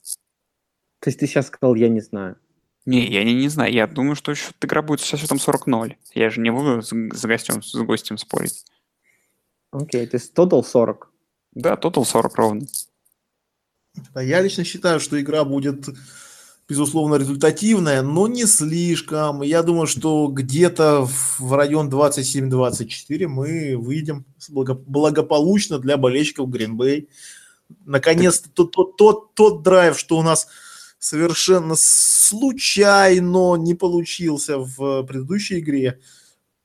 [1.00, 2.38] То есть ты сейчас сказал, я не знаю.
[2.86, 3.72] Не, я не, не знаю.
[3.72, 5.96] Я думаю, что счет игра будет со счетом 40-0.
[6.14, 8.66] Я же не буду с, с, гостем, с гостем спорить.
[9.72, 11.12] Окей, то есть тотал 40.
[11.54, 12.68] Да, тотал 40 ровно.
[14.16, 15.90] Я лично считаю, что игра будет,
[16.68, 19.42] безусловно, результативная, но не слишком.
[19.42, 27.10] Я думаю, что где-то в район 27-24 мы выйдем благополучно для болельщиков Гринбей.
[27.86, 30.48] Наконец-то тот, тот, тот, тот драйв, что у нас
[31.00, 36.00] совершенно случайно не получился в предыдущей игре,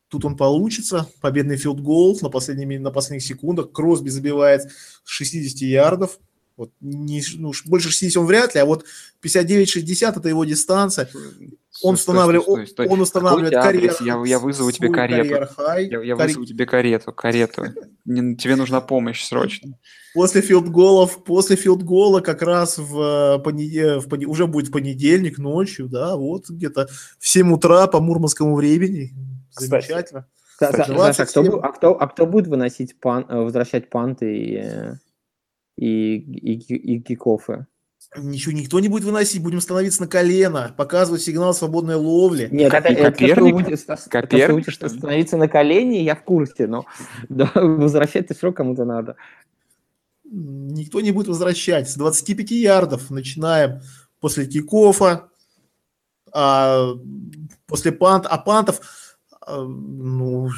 [0.09, 1.09] тут он получится.
[1.21, 3.73] Победный филдгол на, последними, на последних секундах.
[3.73, 4.63] Кросби забивает
[5.05, 6.19] с 60 ярдов.
[6.57, 8.85] Вот не, ну, больше 60 он вряд ли, а вот
[9.25, 11.09] 59-60 это его дистанция.
[11.83, 12.89] Он Стой, устанавливает, стой, стой, стой.
[12.89, 14.01] он устанавливает Какой у тебя адрес?
[14.01, 15.29] карьер- Я, я вызову тебе карету.
[15.31, 15.89] карьер-хай.
[15.89, 17.65] Я, я Карь- вызову тебе карету, карету.
[18.05, 19.77] Не- тебе нужна помощь срочно.
[20.15, 25.89] После филдголов, после филдгола как раз в, э, понеде- в поне- уже будет понедельник ночью,
[25.89, 26.87] да, вот где-то
[27.19, 29.13] в 7 утра по мурманскому времени.
[29.51, 29.71] Кстати.
[29.71, 30.27] Замечательно.
[30.53, 31.47] Кстати, Саша, а кто, 27.
[31.47, 34.95] бу- а, кто, а кто будет выносить пан, э, возвращать панты и, э,
[35.77, 37.67] и, и, и кикофы?
[38.17, 42.49] Ничего никто не будет выносить, будем становиться на колено, показывать сигнал свободной ловли.
[42.53, 43.55] Нет, это, это, что Коперник?
[43.55, 44.99] будете, ста- то, что Коперник, будете что ли?
[44.99, 46.85] становиться на колени, я в курсе, но
[47.29, 49.17] да, возвращать-то все равно кому-то надо.
[50.25, 51.89] Никто не будет возвращать.
[51.91, 53.81] С 25 ярдов начинаем
[54.21, 55.29] после кикофа,
[56.33, 56.95] а
[57.67, 58.81] после пант, а пантов,
[59.41, 60.51] а, ну,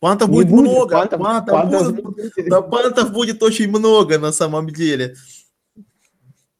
[0.00, 2.48] пантов будет, будет, много, пантов- пантов пантов будет- будет.
[2.48, 5.14] да, пантов будет очень много на самом деле.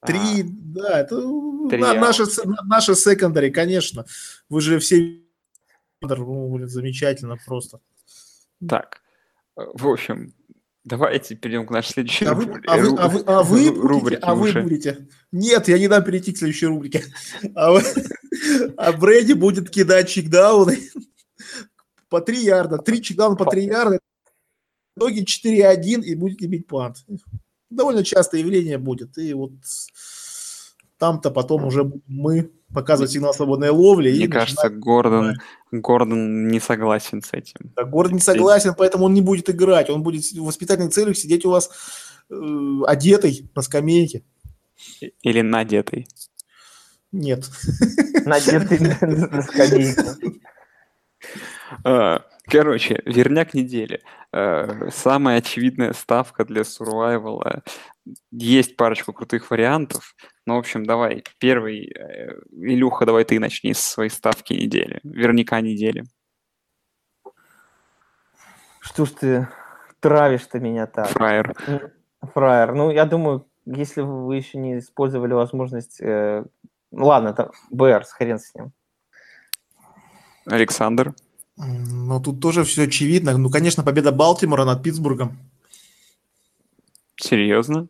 [0.07, 0.45] Три, А.
[0.47, 1.17] да, это
[1.71, 2.01] Три на- аута.
[2.01, 2.23] наши,
[2.65, 4.05] наши секондари, конечно.
[4.49, 5.21] Вы же все
[6.01, 7.81] ну, блин, замечательно просто.
[8.69, 9.01] Так,
[9.57, 10.33] в общем,
[10.85, 14.19] давайте перейдем к нашей следующей А вы, рубри- а вы, а вы, а вы рубрике
[14.23, 15.09] а вы будете.
[15.33, 17.03] Нет, я не дам перейти к следующей рубрике.
[17.57, 17.83] А, вы-
[18.77, 20.79] а Брэди будет кидать чекдауны
[22.09, 22.79] по 3 ярда.
[22.79, 23.99] 3 чекдауна по 3 ярда.
[24.97, 27.05] В итоге 4-1 и будете бить пант.
[27.71, 29.17] Довольно частое явление будет.
[29.19, 29.53] И вот
[30.99, 34.11] там-то потом уже мы показывать сигнал свободной ловли.
[34.11, 35.35] и Мне кажется, начинать- Гордон,
[35.71, 37.73] Гордон не согласен с этим.
[37.77, 39.89] Да, Город не согласен, поэтому он не будет играть.
[39.91, 41.71] Он будет в воспитательных целях сидеть у вас
[42.31, 44.25] э, одетый на скамейке.
[45.01, 46.09] И- Или надетый.
[47.13, 47.49] Нет.
[48.27, 48.99] Надетый на.
[49.01, 49.43] А,
[52.51, 54.01] Короче, верняк недели.
[54.33, 57.63] Э, Самая очевидная ставка для survival.
[58.31, 60.15] Есть парочку крутых вариантов.
[60.47, 61.25] Ну, в общем, давай.
[61.39, 61.93] Первый.
[61.93, 65.01] э, Илюха, давай ты начни с своей ставки недели.
[65.03, 66.05] Верняка недели.
[68.81, 69.49] Что ж ты
[70.01, 71.09] травишь-то меня так?
[71.09, 71.55] Фраер.
[72.35, 72.75] Фраер.
[72.75, 76.01] Ну, я думаю, если вы еще не использовали возможность...
[76.01, 76.47] э,
[76.93, 78.73] ладно, там Берс, хрен с ним.
[80.47, 81.15] Александр.
[81.59, 83.37] Ну, тут тоже все очевидно.
[83.37, 85.37] Ну, конечно, победа Балтимора над Питтсбургом.
[87.17, 87.89] Серьезно?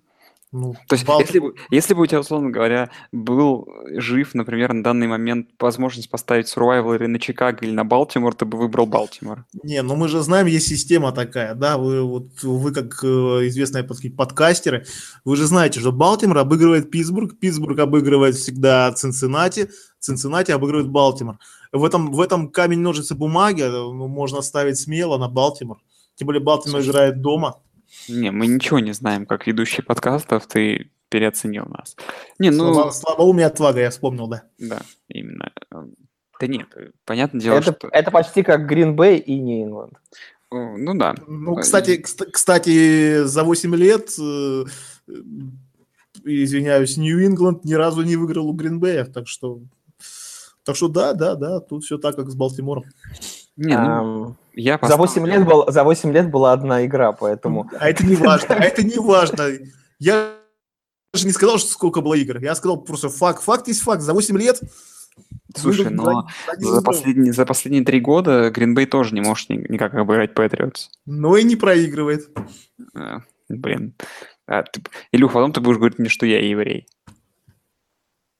[0.50, 4.72] Ну, То есть, Бал- если бы, если бы у тебя, условно говоря, был жив, например,
[4.72, 8.86] на данный момент возможность поставить survival или на Чикаго, или на Балтимор, ты бы выбрал
[8.86, 9.44] Балтимор.
[9.62, 13.06] Не, ну мы же знаем, есть система такая, да, вы вот вы как э,
[13.48, 14.86] известные подкастеры,
[15.26, 19.68] вы же знаете, что Балтимор обыгрывает Питтсбург, Питтсбург обыгрывает всегда Цинциннати,
[20.00, 21.38] Цинциннати обыгрывает Балтимор.
[21.72, 25.78] В этом, в этом камень, ножницы, бумаги э, можно ставить смело на Балтимор.
[26.14, 27.60] Тем более Балтимор Слушай, играет дома.
[28.08, 31.96] Не, мы ничего не знаем, как ведущий подкастов, ты переоценил нас.
[32.38, 34.42] Не, ну, Слабо- Слабоумие и отвага, я вспомнил, да.
[34.58, 35.52] да, именно.
[36.40, 36.66] Да нет,
[37.04, 37.88] понятное дело, Это, что...
[37.90, 39.94] это почти как Green Bay и Нью-Ингланд.
[40.52, 41.14] э, Ну да.
[41.26, 44.64] Ну, кстати, кст- кстати, за 8 лет, э,
[45.08, 45.12] э,
[46.24, 49.60] извиняюсь, Нью-Ингланд ни разу не выиграл у Гринбея, так что,
[50.68, 52.84] так что да, да, да, тут все так, как с Балтимором.
[53.56, 57.12] Не, ну, Ам, я за, поставлю- 8 лет был, за 8 лет была одна игра,
[57.12, 57.70] поэтому...
[57.80, 59.46] А это не важно, а это не важно.
[59.98, 60.34] Я
[61.14, 62.36] даже не сказал, что сколько было игр.
[62.42, 63.42] Я сказал просто факт.
[63.44, 64.02] Факт есть факт.
[64.02, 64.60] За 8 лет...
[65.56, 66.26] Слушай, но
[66.58, 70.90] за- последние, за последние три года Гринбей тоже не может ни- никак обыграть Патриотс.
[71.06, 72.28] Но и не проигрывает.
[72.94, 73.94] А, Блин.
[74.46, 76.86] А, ты- Илюх, потом ты будешь говорить мне, что я еврей.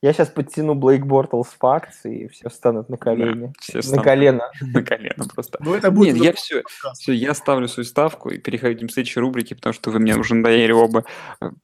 [0.01, 3.53] Я сейчас подтяну Блейк Бортлс факт, и все встанут на колени.
[3.59, 4.05] все на встанут.
[4.05, 4.51] колено.
[4.61, 5.59] На колено просто.
[5.61, 6.15] Но это будет...
[6.15, 9.91] Нет, я все, все, я ставлю свою ставку и переходим к следующей рубрике, потому что
[9.91, 11.03] вы мне уже надоели оба.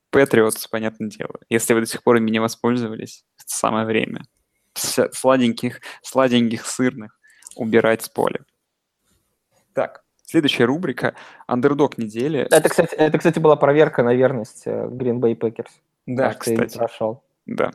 [0.10, 1.36] Патриотс, понятное дело.
[1.50, 4.26] Если вы до сих пор ими не воспользовались, это самое время.
[4.74, 7.18] Сладеньких, сладеньких сырных
[7.56, 8.42] убирать с поля.
[9.74, 11.16] Так, следующая рубрика
[11.48, 12.42] «Андердог недели».
[12.52, 15.70] Это, кстати, это, кстати, была проверка на верность э, Green Bay Packers.
[16.06, 16.78] Да, кстати.
[16.78, 17.24] прошел.
[17.46, 17.72] Да.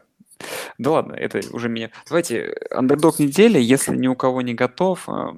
[0.78, 1.90] Да ладно, это уже меня...
[2.08, 5.34] Давайте, андердог недели, если ни у кого не готов, а,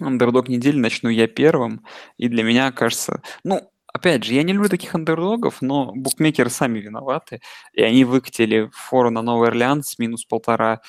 [0.00, 1.84] андердог недели начну я первым.
[2.16, 3.22] И для меня кажется...
[3.44, 3.60] Ну,
[3.92, 7.40] опять же, я не люблю таких андердогов, но букмекеры сами виноваты.
[7.72, 10.80] И они выкатили фору на Новый Орлеан с минус полтора.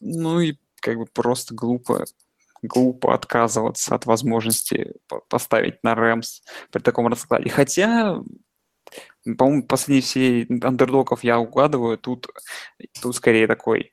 [0.00, 2.04] Ну и как бы просто глупо
[2.62, 7.50] глупо отказываться от возможности по- поставить на Рэмс при таком раскладе.
[7.50, 8.20] Хотя,
[9.36, 12.28] по-моему, последние все андердогов я угадываю, тут,
[13.00, 13.92] тут скорее такой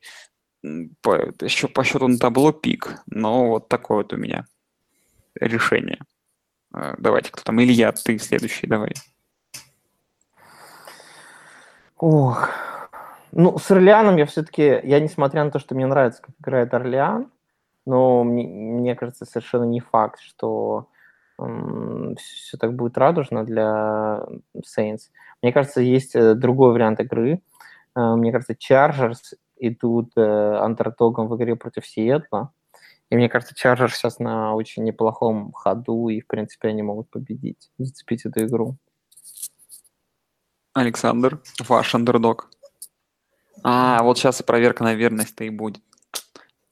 [1.02, 4.46] по, еще по счету на табло пик, но вот такое вот у меня
[5.40, 6.00] решение.
[6.74, 7.62] Э, Давайте, кто там?
[7.62, 8.94] Илья, ты следующий, давай.
[11.98, 12.50] Ох.
[13.32, 17.32] Ну, с Орлеаном я все-таки, я несмотря на то, что мне нравится, как играет Орлеан,
[17.86, 20.88] но мне, мне кажется, совершенно не факт, что
[22.18, 24.26] все так будет радужно для
[24.56, 25.10] Saints.
[25.42, 27.42] Мне кажется, есть э, другой вариант игры.
[27.96, 32.52] Э, Мне кажется, Chargers идут э, андертогом в игре против Сиэтла.
[33.10, 37.72] И мне кажется, Chargers сейчас на очень неплохом ходу, и, в принципе, они могут победить,
[37.78, 38.78] зацепить эту игру.
[40.74, 42.50] Александр, ваш андердог.
[43.64, 45.82] А, вот сейчас и проверка на верность-то и будет.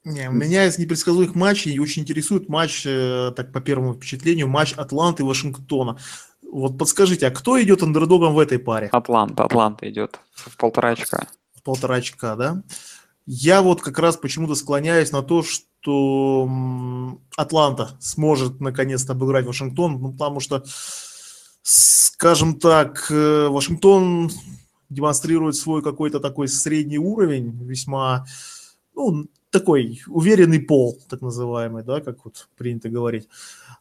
[0.06, 5.24] Не, меня из непредсказуемых матчей очень интересует матч, э, так по первому впечатлению, матч Атланты
[5.24, 5.97] и Вашингтона.
[6.41, 8.89] Вот подскажите, а кто идет андердогом в этой паре?
[8.91, 11.28] Атланта, Атланта идет в полтора очка.
[11.56, 12.64] В полтора очка, да?
[13.26, 16.49] Я вот как раз почему-то склоняюсь на то, что
[17.38, 20.66] Атланта сможет наконец-то обыграть Вашингтон, ну, потому что,
[21.62, 24.30] скажем так, э, Вашингтон
[24.89, 28.26] демонстрирует свой какой-то такой средний уровень, весьма,
[28.93, 33.30] ну, такой уверенный пол, так называемый, да, как вот принято говорить.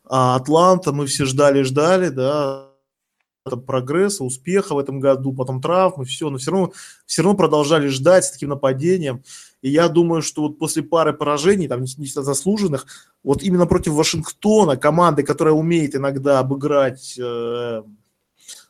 [0.05, 2.69] А Атланта мы все ждали-ждали, да,
[3.67, 6.73] прогресса, успеха в этом году, потом травмы, все, но все равно,
[7.07, 9.25] все равно продолжали ждать с таким нападением.
[9.63, 12.87] И я думаю, что вот после пары поражений, там, не заслуженных,
[13.25, 17.83] вот именно против Вашингтона, команды, которая умеет иногда обыграть, э,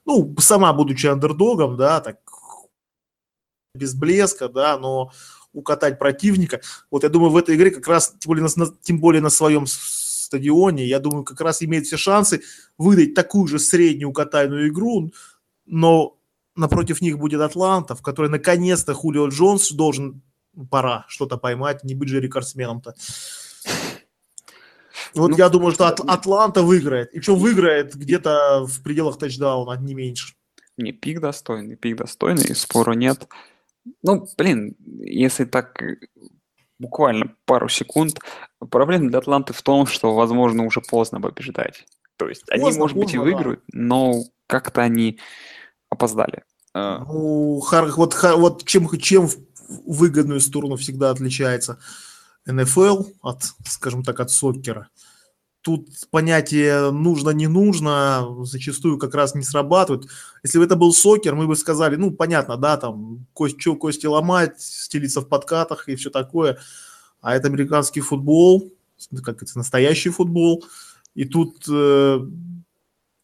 [0.05, 2.19] ну, сама будучи андердогом, да, так,
[3.75, 5.11] без блеска, да, но
[5.53, 6.61] укатать противника.
[6.91, 9.67] Вот я думаю, в этой игре как раз, тем более на, тем более на своем
[9.67, 12.43] стадионе, я думаю, как раз имеет все шансы
[12.79, 15.13] выдать такую же среднюю укатайную игру,
[15.67, 16.19] но
[16.57, 20.23] напротив них будет Атланта, в которой наконец-то Хулио Джонс должен,
[20.71, 22.95] пора что-то поймать, не быть же рекордсменом-то.
[25.15, 27.13] Вот Ну, я думаю, что Ат- Атланта выиграет.
[27.13, 30.35] И что выиграет где-то в пределах тачдауна, не меньше.
[30.79, 33.29] Не, пик достойный, пик достойный, спору нет.
[34.03, 35.97] Ну, блин, если так э,
[36.78, 38.18] буквально пару секунд,
[38.70, 41.85] проблема для Атланты в том, что, возможно, уже поздно побеждать.
[42.16, 43.37] То есть они, Поздно, может быть, и поздно, да.
[43.37, 45.18] выиграют, но как-то они
[45.89, 46.45] опоздали.
[46.74, 49.37] Э, Ну, хар- вот, ха- вот чем, чем в
[49.68, 51.78] выгодную сторону всегда отличается
[52.47, 54.89] НФЛ от, скажем так, от соккера.
[55.63, 60.09] Тут понятие нужно-не нужно зачастую как раз не срабатывает.
[60.43, 64.07] Если бы это был сокер, мы бы сказали, ну, понятно, да, там, кость, что, кости
[64.07, 66.59] ломать, стелиться в подкатах и все такое.
[67.21, 68.73] А это американский футбол,
[69.23, 70.65] как это, настоящий футбол.
[71.15, 72.21] И тут э,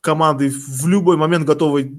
[0.00, 1.96] команды в любой момент готовы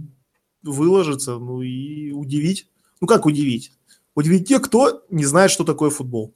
[0.63, 2.69] выложиться, ну и удивить.
[3.01, 3.73] Ну как удивить?
[4.15, 6.33] Удивить тех, кто не знает, что такое футбол.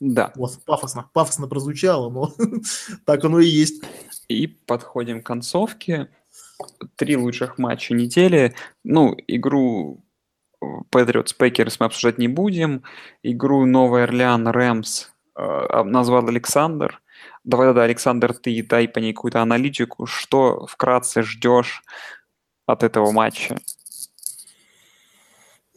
[0.00, 2.32] Да, Вот, пафосно, пафосно прозвучало, но
[3.04, 3.82] так оно и есть.
[4.28, 6.08] и подходим к концовке.
[6.96, 8.54] Три лучших матча недели.
[8.82, 10.02] Ну, игру
[10.90, 12.82] Патриотс Пекерс мы обсуждать не будем.
[13.22, 17.00] Игру Новый Орлеан Рэмс э, назвал Александр.
[17.44, 20.06] Давай тогда, Александр, ты дай по ней какую-то аналитику.
[20.06, 21.82] Что вкратце ждешь
[22.66, 23.58] от этого матча?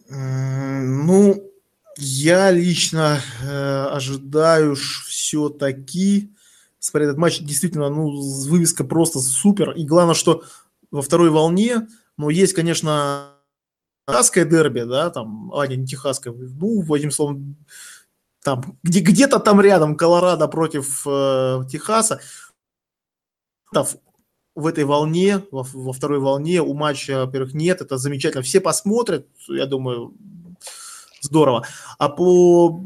[0.10, 1.53] Ну,
[1.98, 6.34] я лично э, ожидаю все-таки,
[6.80, 8.10] смотри, этот матч действительно, ну,
[8.48, 9.72] вывеска просто супер.
[9.72, 10.44] И главное, что
[10.92, 11.88] во второй волне,
[12.18, 13.30] ну, есть, конечно,
[14.08, 17.58] техасское дерби, да, там, а, не, не техасское, ну, одним словом,
[18.44, 22.20] там, где, где-то там рядом Колорадо против э, Техаса,
[24.56, 29.26] в этой волне, во, во второй волне у матча, во-первых, нет, это замечательно, все посмотрят,
[29.48, 30.14] я думаю,
[31.24, 31.66] здорово.
[31.98, 32.84] А по,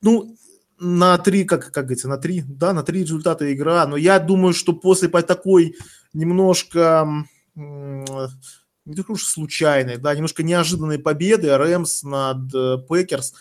[0.00, 0.36] ну,
[0.80, 4.54] на три, как, как говорится, на три, да, на три результата игра, но я думаю,
[4.54, 5.76] что после по такой
[6.12, 7.06] немножко,
[7.54, 13.34] не так уж случайной, да, немножко неожиданной победы Рэмс над э, Пекерс,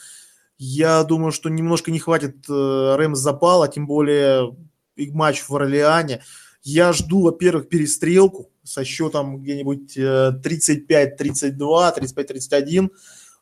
[0.57, 4.55] я думаю, что немножко не хватит э, Рэмс запала, тем более
[4.97, 6.24] матч в Орлеане.
[6.63, 12.89] Я жду, во-первых, перестрелку со счетом где-нибудь 35-32, 35-31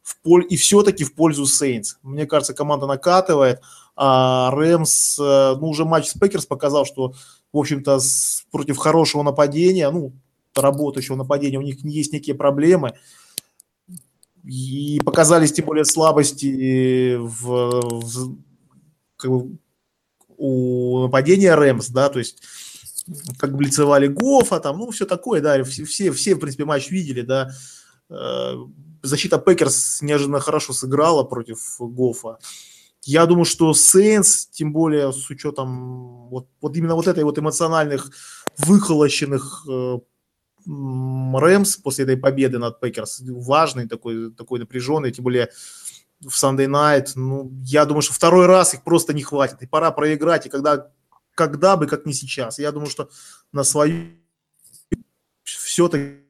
[0.05, 0.45] в поль...
[0.47, 1.97] и все-таки в пользу Сейнс.
[2.03, 3.59] Мне кажется, команда накатывает,
[3.95, 7.13] а Рэмс, ну, уже матч с Пекерс показал, что,
[7.51, 7.99] в общем-то,
[8.51, 10.13] против хорошего нападения, ну,
[10.53, 12.93] работающего нападения у них есть некие проблемы.
[14.43, 18.37] И показались тем более слабости в, в
[19.17, 19.57] как бы,
[20.37, 22.43] у нападения Рэмс, да, то есть
[23.39, 27.49] как блицевали Гофа, там, ну, все такое, да, все, все, в принципе, матч видели, да,
[28.09, 28.55] э,
[29.05, 32.37] защита Пекерс неожиданно хорошо сыграла против Гофа.
[33.03, 38.09] Я думаю, что Сейнс, тем более с учетом вот, вот именно вот этой вот эмоциональных
[38.57, 39.99] выхолощенных э,
[40.65, 45.51] Рэмс после этой победы над Пекерс, важный такой, такой напряженный, тем более
[46.21, 49.91] в Sunday Night, ну, я думаю, что второй раз их просто не хватит, и пора
[49.91, 50.91] проиграть, и когда,
[51.35, 52.57] когда бы, как не сейчас.
[52.57, 53.09] Я думаю, что
[53.51, 54.15] на свою
[55.43, 56.24] все-таки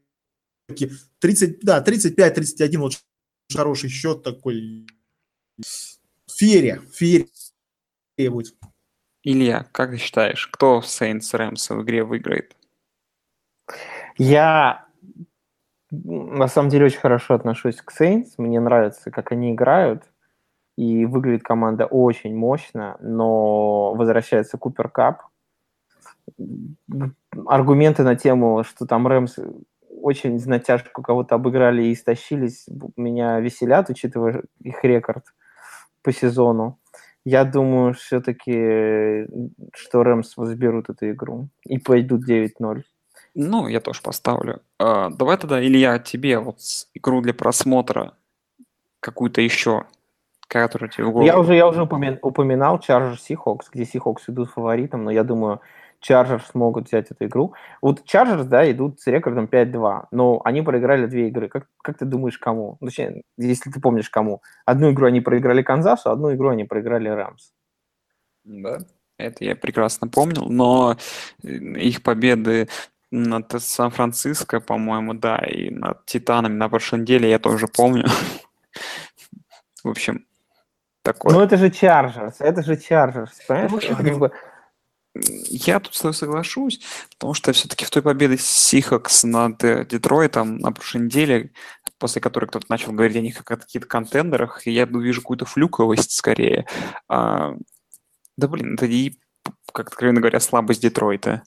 [0.67, 2.93] 30, да, 35-31, вот
[3.53, 4.87] хороший счет такой.
[6.29, 7.27] Ферия, ферия
[8.17, 8.55] будет.
[9.23, 12.55] Илья, как ты считаешь, кто в Saints Rams в игре выиграет?
[14.17, 14.85] Я
[15.91, 18.33] на самом деле очень хорошо отношусь к Saints.
[18.37, 20.03] Мне нравится, как они играют.
[20.77, 25.23] И выглядит команда очень мощно, но возвращается Купер Кап.
[27.47, 29.39] Аргументы на тему, что там Рэмс
[30.05, 35.25] очень на тяжку кого-то обыграли и истощились, меня веселят, учитывая их рекорд
[36.03, 36.77] по сезону.
[37.23, 39.25] Я думаю все-таки,
[39.73, 42.83] что Рэмс возберут эту игру и пойдут 9-0.
[43.33, 44.61] Ну, я тоже поставлю.
[44.77, 46.59] А, давай тогда, Илья, тебе вот
[46.93, 48.13] игру для просмотра
[48.99, 49.85] какую-то еще,
[50.47, 51.25] которую тебе в голову.
[51.25, 55.61] Я уже, я уже упоминал Chargers Seahawks, где Seahawks идут фаворитом, но я думаю,
[56.01, 57.53] Chargers смогут взять эту игру.
[57.81, 61.49] Вот Chargers, да, идут с рекордом 5-2, но они проиграли две игры.
[61.49, 62.77] Как, как ты думаешь, кому?
[62.79, 64.41] Ну, точнее, если ты помнишь, кому.
[64.65, 67.51] Одну игру они проиграли Канзасу, одну игру они проиграли Рэмс.
[68.43, 68.79] Да,
[69.17, 70.97] это я прекрасно помнил, но
[71.43, 72.67] э, их победы
[73.11, 78.05] над Сан-Франциско, по-моему, да, и над Титанами на прошлой неделе я тоже помню.
[79.83, 80.25] В общем,
[81.01, 81.33] такое.
[81.33, 83.71] Ну, это же Chargers, это же Chargers, понимаешь?
[83.71, 84.31] Ну, это как бы
[85.15, 90.57] я тут с тобой соглашусь, потому что все-таки в той победе Сихакс над э, Детройтом
[90.57, 91.51] на прошлой неделе,
[91.97, 96.11] после которой кто-то начал говорить о них как о каких-то контендерах, я вижу какую-то флюковость
[96.11, 96.65] скорее.
[97.07, 97.53] А,
[98.37, 99.17] да блин, это и,
[99.71, 101.43] как откровенно говоря, слабость Детройта.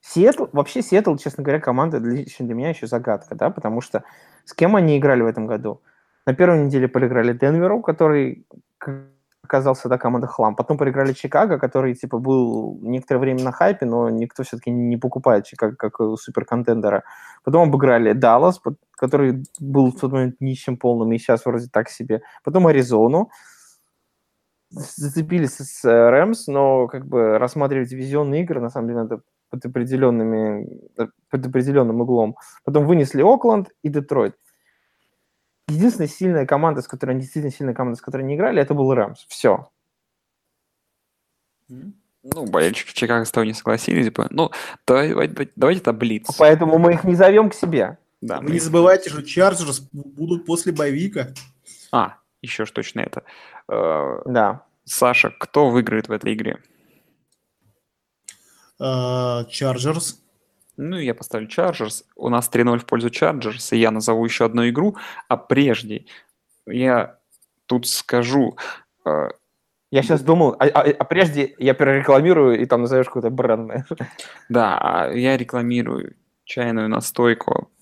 [0.00, 4.04] Сиэтл, вообще Сиэтл, честно говоря, команда лично для меня еще загадка, да, потому что
[4.46, 5.82] с кем они играли в этом году?
[6.24, 8.46] На первой неделе проиграли Денверу, который
[9.42, 10.56] оказался, да, команда хлам.
[10.56, 15.46] Потом проиграли Чикаго, который, типа, был некоторое время на хайпе, но никто все-таки не покупает
[15.46, 17.04] Чикаго как суперконтендера.
[17.44, 18.60] Потом обыграли Даллас,
[18.96, 22.22] который был в тот момент нищим полным, и сейчас вроде так себе.
[22.44, 23.30] Потом Аризону.
[24.70, 30.68] Зацепились с Рэмс, но как бы рассматривать дивизионные игры, на самом деле, надо под определенными,
[31.30, 32.36] под определенным углом.
[32.64, 34.36] Потом вынесли Окленд и Детройт
[35.68, 38.92] единственная сильная команда, с которой они действительно сильная команда, с которой они играли, это был
[38.92, 39.26] Рэмс.
[39.28, 39.68] Все.
[41.68, 44.26] Ну, болельщики Чикаго с тобой не согласились бы.
[44.30, 44.50] Ну,
[44.86, 46.32] давай, давай, давайте таблицу.
[46.38, 47.98] Поэтому мы их не зовем к себе.
[48.20, 51.28] Да, Вы не забывайте, что Чарджерс будут после боевика.
[51.92, 53.22] А, еще ж точно это.
[53.68, 54.64] Э, да.
[54.84, 56.58] Саша, кто выиграет в этой игре?
[58.78, 60.20] Чарджерс.
[60.78, 62.04] Ну, я поставлю Chargers.
[62.14, 64.96] У нас 3-0 в пользу Chargers, и я назову еще одну игру.
[65.26, 66.06] А прежде
[66.66, 67.18] я
[67.66, 68.56] тут скажу...
[69.04, 69.30] Э,
[69.90, 73.72] я сейчас думал, а, а, а прежде я прорекламирую, и там назовешь какой-то бренд.
[74.48, 76.14] Да, а я рекламирую
[76.44, 77.72] чайную настойку,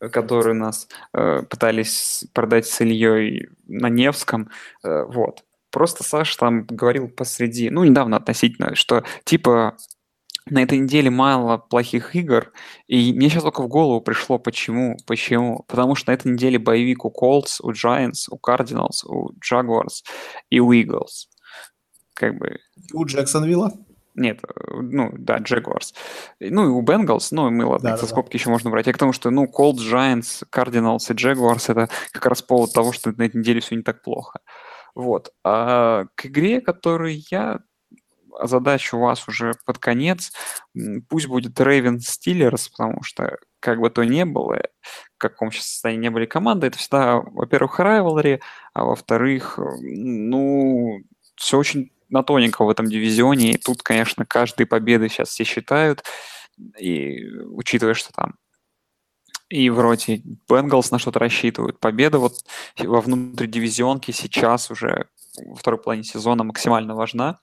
[0.00, 4.50] которую нас э, пытались продать с Ильей на Невском.
[4.82, 5.44] Э, вот.
[5.70, 9.76] Просто Саша там говорил посреди, ну, недавно относительно, что типа
[10.46, 12.52] на этой неделе мало плохих игр,
[12.86, 15.64] и мне сейчас только в голову пришло, почему, почему.
[15.68, 20.02] Потому что на этой неделе боевик у Colts, у Giants, у Cardinals, у Jaguars
[20.50, 21.28] и у Eagles.
[22.14, 22.58] Как бы...
[22.92, 23.72] У Джексонвилла?
[24.14, 25.92] Нет, ну, да, Jaguars.
[26.38, 28.38] Ну, и у Bengals, ну, мы, ладно, да, за да, скобки да.
[28.38, 28.86] еще можно брать.
[28.86, 32.92] Я к тому, что, ну, Colts, Giants, Cardinals и Jaguars— это как раз повод того,
[32.92, 34.38] что на этой неделе все не так плохо.
[34.94, 35.32] Вот.
[35.42, 37.60] А к игре, которую я
[38.42, 40.32] задачу у вас уже под конец.
[41.08, 44.60] Пусть будет Рейвен Стиллерс, потому что как бы то ни было,
[45.14, 48.40] в каком сейчас состоянии не были команды, это всегда, во-первых, райвелри,
[48.74, 51.00] а во-вторых, ну,
[51.36, 56.04] все очень на тоненько в этом дивизионе, и тут, конечно, каждые победы сейчас все считают,
[56.78, 58.34] и учитывая, что там
[59.48, 61.78] и вроде Бенгалс на что-то рассчитывают.
[61.78, 62.34] Победа вот
[62.78, 67.40] во внутридивизионке сейчас уже во второй половине сезона максимально важна.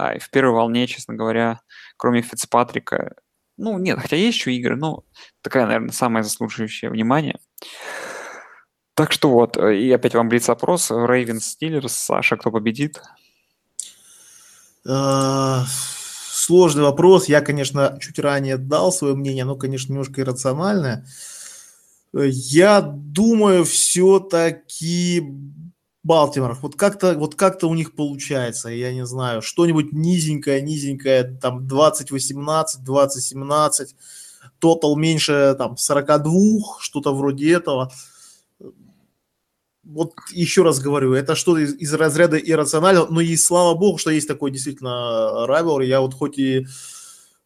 [0.00, 1.60] А, и в первой волне, честно говоря,
[1.98, 3.16] кроме Фицпатрика,
[3.58, 5.04] ну, нет, хотя есть еще игры, но
[5.42, 7.38] такая, наверное, самая заслуживающая внимания.
[8.94, 10.90] Так что вот, э, и опять вам блиц-опрос.
[10.90, 13.02] Рейвенс, Стиллерс, Саша, кто победит?
[14.88, 17.28] А, сложный вопрос.
[17.28, 21.04] Я, конечно, чуть ранее дал свое мнение, оно, конечно, немножко иррациональное.
[22.14, 25.22] Я думаю, все-таки
[26.02, 26.56] Балтимор.
[26.62, 32.64] Вот как-то вот как-то у них получается, я не знаю, что-нибудь низенькое, низенькое, там 20-18,
[32.86, 33.86] 20-17,
[34.58, 37.92] тотал меньше там 42, что-то вроде этого.
[39.82, 44.10] Вот еще раз говорю, это что-то из, из разряда иррационального, но и слава богу, что
[44.10, 45.80] есть такой действительно райвел.
[45.80, 46.64] Я вот хоть и э,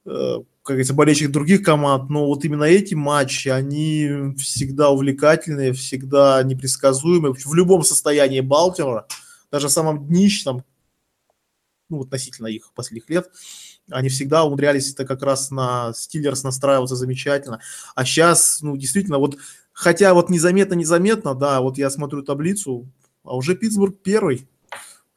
[0.05, 7.35] как говорится, болельщик других команд, но вот именно эти матчи, они всегда увлекательные, всегда непредсказуемые.
[7.35, 9.07] В любом состоянии Балтимора,
[9.51, 10.65] даже в самом днищном,
[11.89, 13.31] ну, относительно их последних лет,
[13.91, 17.61] они всегда умудрялись это как раз на Стиллерс настраиваться замечательно.
[17.95, 19.37] А сейчас, ну, действительно, вот,
[19.73, 22.91] хотя вот незаметно-незаметно, да, вот я смотрю таблицу,
[23.23, 24.49] а уже Питтсбург первый,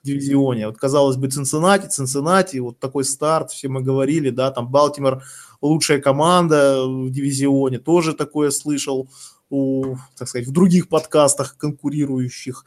[0.07, 0.67] дивизионе.
[0.67, 5.23] Вот, казалось бы, Цинциннати, Цинциннати, вот такой старт, все мы говорили, да, там Балтимор
[5.61, 9.09] лучшая команда в дивизионе, тоже такое слышал
[9.49, 12.65] у, так сказать, в других подкастах конкурирующих.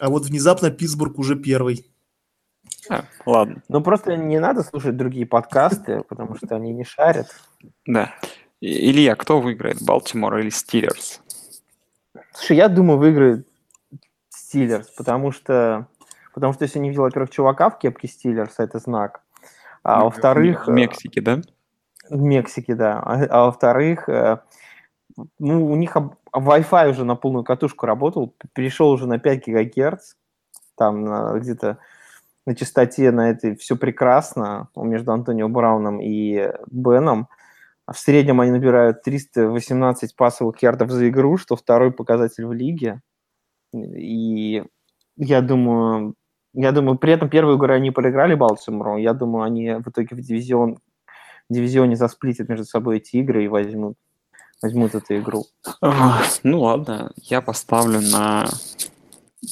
[0.00, 1.86] А вот внезапно Питтсбург уже первый.
[2.88, 3.62] А, ладно.
[3.68, 7.26] Ну, просто не надо слушать другие подкасты, потому что они не шарят.
[7.86, 8.14] Да.
[8.60, 11.20] Илья, кто выиграет, Балтимор или Стиллерс?
[12.32, 13.46] Слушай, я думаю, выиграет
[14.28, 15.88] Стиллерс, потому что
[16.34, 19.22] Потому что если не видел, во-первых, чувака в кепке Стиллерс, это знак.
[19.82, 20.66] А ну, во-вторых...
[20.66, 21.40] В Мексике, да?
[22.08, 23.00] В Мексике, да.
[23.00, 24.38] А, а во-вторых, э,
[25.38, 25.96] ну, у них
[26.34, 30.14] Wi-Fi уже на полную катушку работал, перешел уже на 5 гигагерц,
[30.76, 31.78] там где-то
[32.46, 37.28] на частоте на этой все прекрасно между Антонио Брауном и Беном.
[37.86, 43.00] В среднем они набирают 318 пасовых ярдов за игру, что второй показатель в лиге.
[43.74, 44.64] И
[45.16, 46.14] я думаю,
[46.54, 48.96] я думаю, при этом первую игру они проиграли Балтимору.
[48.96, 50.78] Я думаю, они в итоге в дивизион,
[51.48, 53.96] в дивизионе засплитят между собой эти игры и возьмут,
[54.62, 55.44] возьмут эту игру.
[56.42, 58.48] Ну ладно, я поставлю на...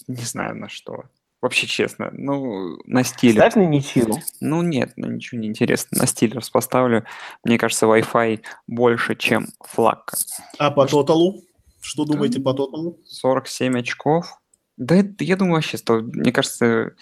[0.07, 1.05] Не знаю на что.
[1.43, 3.41] Вообще честно, ну, на стиле.
[3.41, 4.09] Ставь на ничью.
[4.41, 5.99] Ну нет, на ничего не интересно.
[5.99, 7.07] На стилерс поставлю.
[7.45, 10.13] Мне кажется, Wi-Fi больше, чем флаг.
[10.59, 11.41] А по тоталу?
[11.81, 12.99] Что думаете по тоталу?
[13.07, 14.39] 47 очков.
[14.81, 16.97] Да, это, я думаю, вообще, что, мне кажется,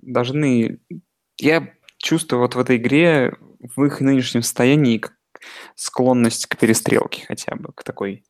[0.00, 0.78] должны...
[1.36, 5.02] Я чувствую вот в этой игре, в их нынешнем состоянии,
[5.74, 8.22] склонность к перестрелке хотя бы, к такой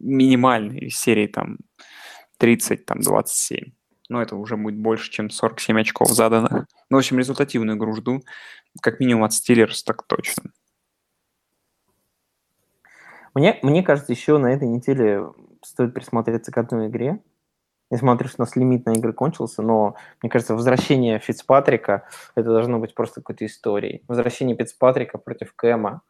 [0.00, 1.58] минимальной серии там
[2.38, 3.70] 30, там 27.
[4.08, 6.66] Но это уже будет больше, чем 47 очков заданных.
[6.90, 8.24] Ну, в общем, результативную игру жду.
[8.80, 10.50] Как минимум от Стиллерс, так точно.
[13.34, 15.22] Мне, мне кажется, еще на этой неделе
[15.62, 17.20] стоит присмотреться к одной игре.
[17.92, 22.48] Я смотрю, что у нас лимит на игры кончился, но, мне кажется, возвращение Фицпатрика, это
[22.48, 24.02] должно быть просто какой-то историей.
[24.08, 26.00] Возвращение Фицпатрика против Кэма,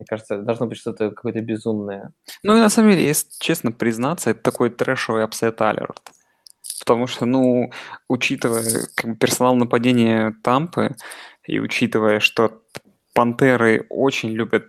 [0.00, 2.12] мне кажется, должно быть что-то какое-то безумное.
[2.42, 6.02] Ну и на самом деле, если честно признаться, это такой трэшовый upset alert.
[6.80, 7.70] Потому что, ну,
[8.08, 8.64] учитывая
[8.96, 10.96] как бы, персонал нападения Тампы,
[11.46, 12.62] и учитывая, что
[13.14, 14.64] пантеры очень любят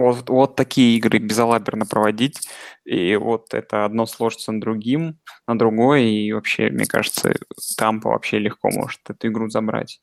[0.00, 2.48] вот, вот такие игры безалаберно проводить,
[2.84, 7.34] и вот это одно сложится на другим, на другое, и вообще, мне кажется,
[7.76, 10.00] Тампа вообще легко может эту игру забрать.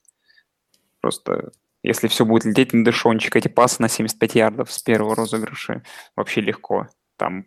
[1.00, 5.82] Просто если все будет лететь на дешончик, эти пасы на 75 ярдов с первого розыгрыша
[6.16, 6.88] вообще легко.
[7.16, 7.46] Там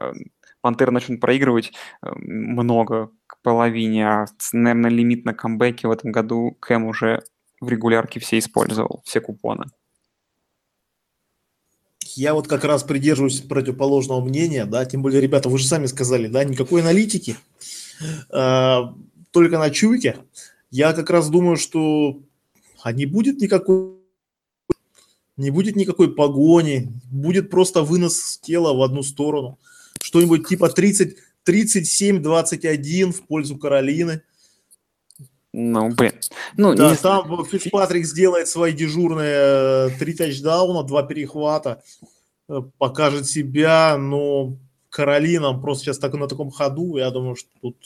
[0.00, 0.12] э,
[0.60, 1.72] Пантеры начнут проигрывать
[2.02, 7.22] э, много к половине, а, наверное, лимит на камбэке в этом году Кэм уже
[7.60, 9.66] в регулярке все использовал, все купоны.
[12.16, 16.28] Я вот как раз придерживаюсь противоположного мнения, да, тем более, ребята, вы же сами сказали,
[16.28, 17.36] да, никакой аналитики,
[18.30, 18.78] э,
[19.30, 20.16] только на чуйке.
[20.70, 22.22] Я как раз думаю, что
[22.82, 23.96] а не будет никакой
[25.36, 29.58] не будет никакой погони, будет просто вынос тела в одну сторону.
[30.00, 34.22] Что-нибудь типа 30, 37-21 в пользу Каролины.
[35.58, 36.12] Ну, блин.
[36.58, 36.96] Ну, да, не...
[36.96, 41.82] там Фицпатрик сделает свои дежурные э, три тачдауна, два перехвата,
[42.50, 44.58] э, покажет себя, но
[44.90, 47.76] Каролина просто сейчас так, на таком ходу, я думаю, что тут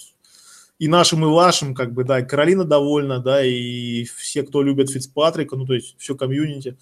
[0.81, 5.55] и нашим, и вашим, как бы, да, Каролина довольна, да, и все, кто любит Фицпатрика,
[5.55, 6.77] ну, то есть все комьюнити,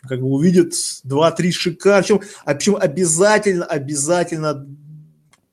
[0.00, 4.66] как бы увидят 2-3 шика, причем, а причем обязательно, обязательно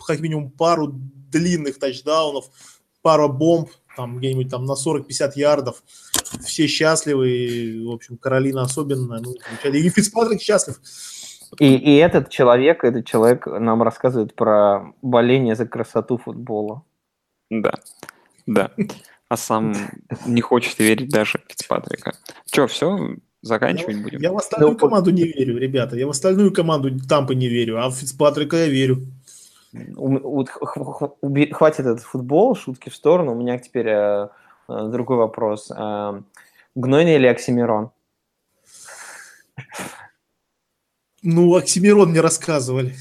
[0.03, 0.87] как минимум пару
[1.31, 2.49] длинных тачдаунов,
[3.03, 5.83] пару бомб, там где-нибудь там на 40-50 ярдов,
[6.45, 9.33] все счастливы, и, в общем, Каролина особенно, ну,
[9.63, 10.79] и Фицпатрик счастлив.
[11.59, 16.83] И, и этот человек, этот человек нам рассказывает про боление за красоту футбола.
[17.49, 17.73] Да,
[18.45, 18.71] да.
[19.29, 19.73] А сам
[20.25, 22.13] не хочет верить даже Фицпатрика.
[22.51, 24.21] Че, все, заканчивать я, будем?
[24.21, 25.95] Я в остальную ну, команду не верю, ребята.
[25.95, 29.05] Я в остальную команду Тампы не верю, а в Фицпатрика я верю.
[31.51, 33.33] Хватит этот футбол, шутки в сторону.
[33.33, 34.29] У меня теперь э,
[34.69, 35.71] э, другой вопрос.
[35.75, 36.21] Э,
[36.75, 37.91] Гнойный или Оксимирон?
[41.23, 42.95] Ну, Оксимирон мне рассказывали.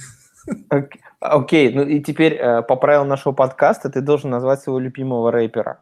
[1.20, 5.80] Окей, ну и теперь э, по правилам нашего подкаста ты должен назвать своего любимого рэпера.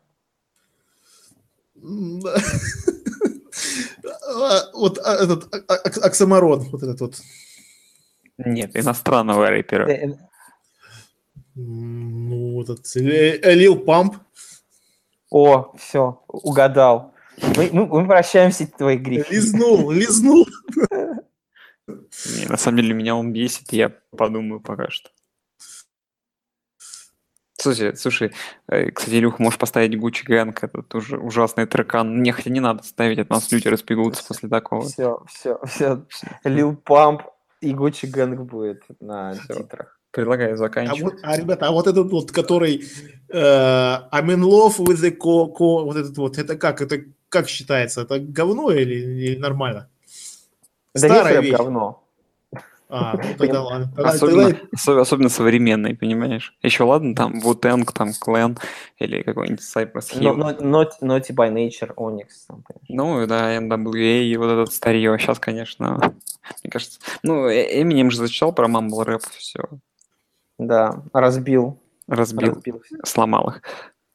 [4.75, 7.15] Вот а, этот а, а, Оксамарон, вот этот вот.
[8.39, 10.17] Нет, иностранного рэпера.
[11.57, 11.63] Э, э.
[11.63, 14.17] Ну, этот Лил Памп.
[15.31, 17.13] О, все, угадал.
[17.57, 19.35] Мы, мы, мы прощаемся твои грехи.
[19.35, 20.47] Лизнул, лизнул.
[21.87, 25.11] Не, на самом деле меня он бесит, я подумаю пока что.
[27.57, 28.33] Слушай, слушай,
[28.69, 32.23] э, кстати, Илюха, можешь поставить Гуччи Гэнг, это тоже ужасный трекан.
[32.23, 34.83] Не, хотя не надо ставить, от нас люди разбегутся все, после такого.
[34.87, 36.05] Все, все, все.
[36.45, 37.23] Лил Памп
[37.61, 39.55] и Гуччи Гэнг будет на все.
[39.55, 39.99] титрах.
[40.15, 41.01] Предлагаю заканчивать.
[41.01, 42.85] А, вот, а, ребята, а вот этот вот, который
[43.29, 47.49] э, I'm in love with the co, co, вот этот вот, это как, это как
[47.49, 48.03] считается?
[48.03, 49.89] Это говно или, или нормально?
[50.95, 51.57] Да Старая вещь.
[51.57, 52.05] говно.
[52.89, 53.91] А, ну тогда ладно.
[53.97, 55.01] особенно, тогда...
[55.01, 56.57] особенно современный, понимаешь?
[56.63, 58.57] Еще ладно, там Wu-Tang, там Clan
[58.99, 60.37] или какой-нибудь Cypress Hill.
[60.37, 62.47] No, no, Naughty by Nature, Onyx.
[62.47, 65.19] Там, ну, да, NWA и вот этот старье.
[65.19, 66.15] Сейчас, конечно,
[66.63, 67.01] мне кажется...
[67.25, 69.65] Ну, Эминем же зачитал про Mumble Rap, все.
[70.59, 71.81] Да, разбил.
[72.07, 72.83] Разбил, разбил.
[73.05, 73.63] сломал их.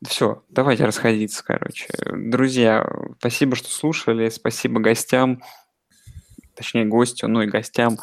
[0.08, 1.88] Все, давайте расходиться, короче.
[2.06, 2.88] Друзья,
[3.20, 5.42] спасибо, что слушали, спасибо гостям
[6.60, 7.94] точнее гостю, ну и гостям.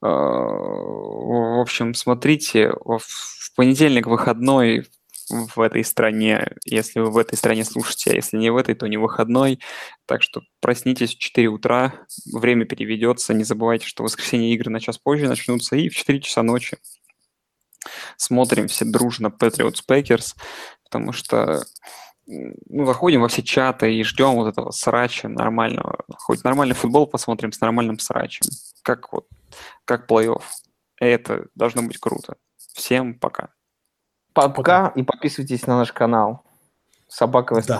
[0.00, 4.86] Э, в общем, смотрите, в понедельник выходной
[5.30, 8.86] в этой стране, если вы в этой стране слушаете, а если не в этой, то
[8.86, 9.58] не выходной.
[10.06, 11.94] Так что проснитесь в 4 утра,
[12.32, 16.20] время переведется, не забывайте, что в воскресенье игры на час позже начнутся, и в 4
[16.20, 16.76] часа ночи
[18.16, 20.34] смотрим все дружно Patriots Packers,
[20.84, 21.64] потому что
[22.26, 25.98] ну, заходим во все чаты и ждем вот этого срача нормального.
[26.16, 28.46] Хоть нормальный футбол посмотрим с нормальным срачем.
[28.82, 29.26] Как вот,
[29.84, 30.42] как плей-офф.
[30.98, 32.36] Это должно быть круто.
[32.56, 33.50] Всем пока.
[34.32, 36.44] Пока и подписывайтесь на наш канал.
[37.08, 37.78] Собака Вест да.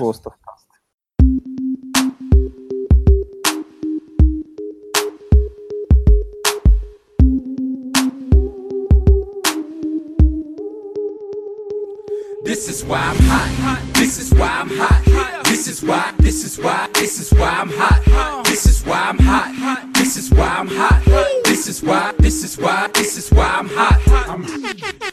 [12.55, 13.83] This is why I'm hot.
[13.95, 15.45] This is why I'm hot.
[15.45, 18.45] This is why, this is why, this is why I'm hot.
[18.45, 19.93] This is why I'm hot.
[19.95, 21.03] This is why I'm hot.
[21.45, 24.29] This is why, this is why, this is why I'm hot.
[24.29, 25.04] I'm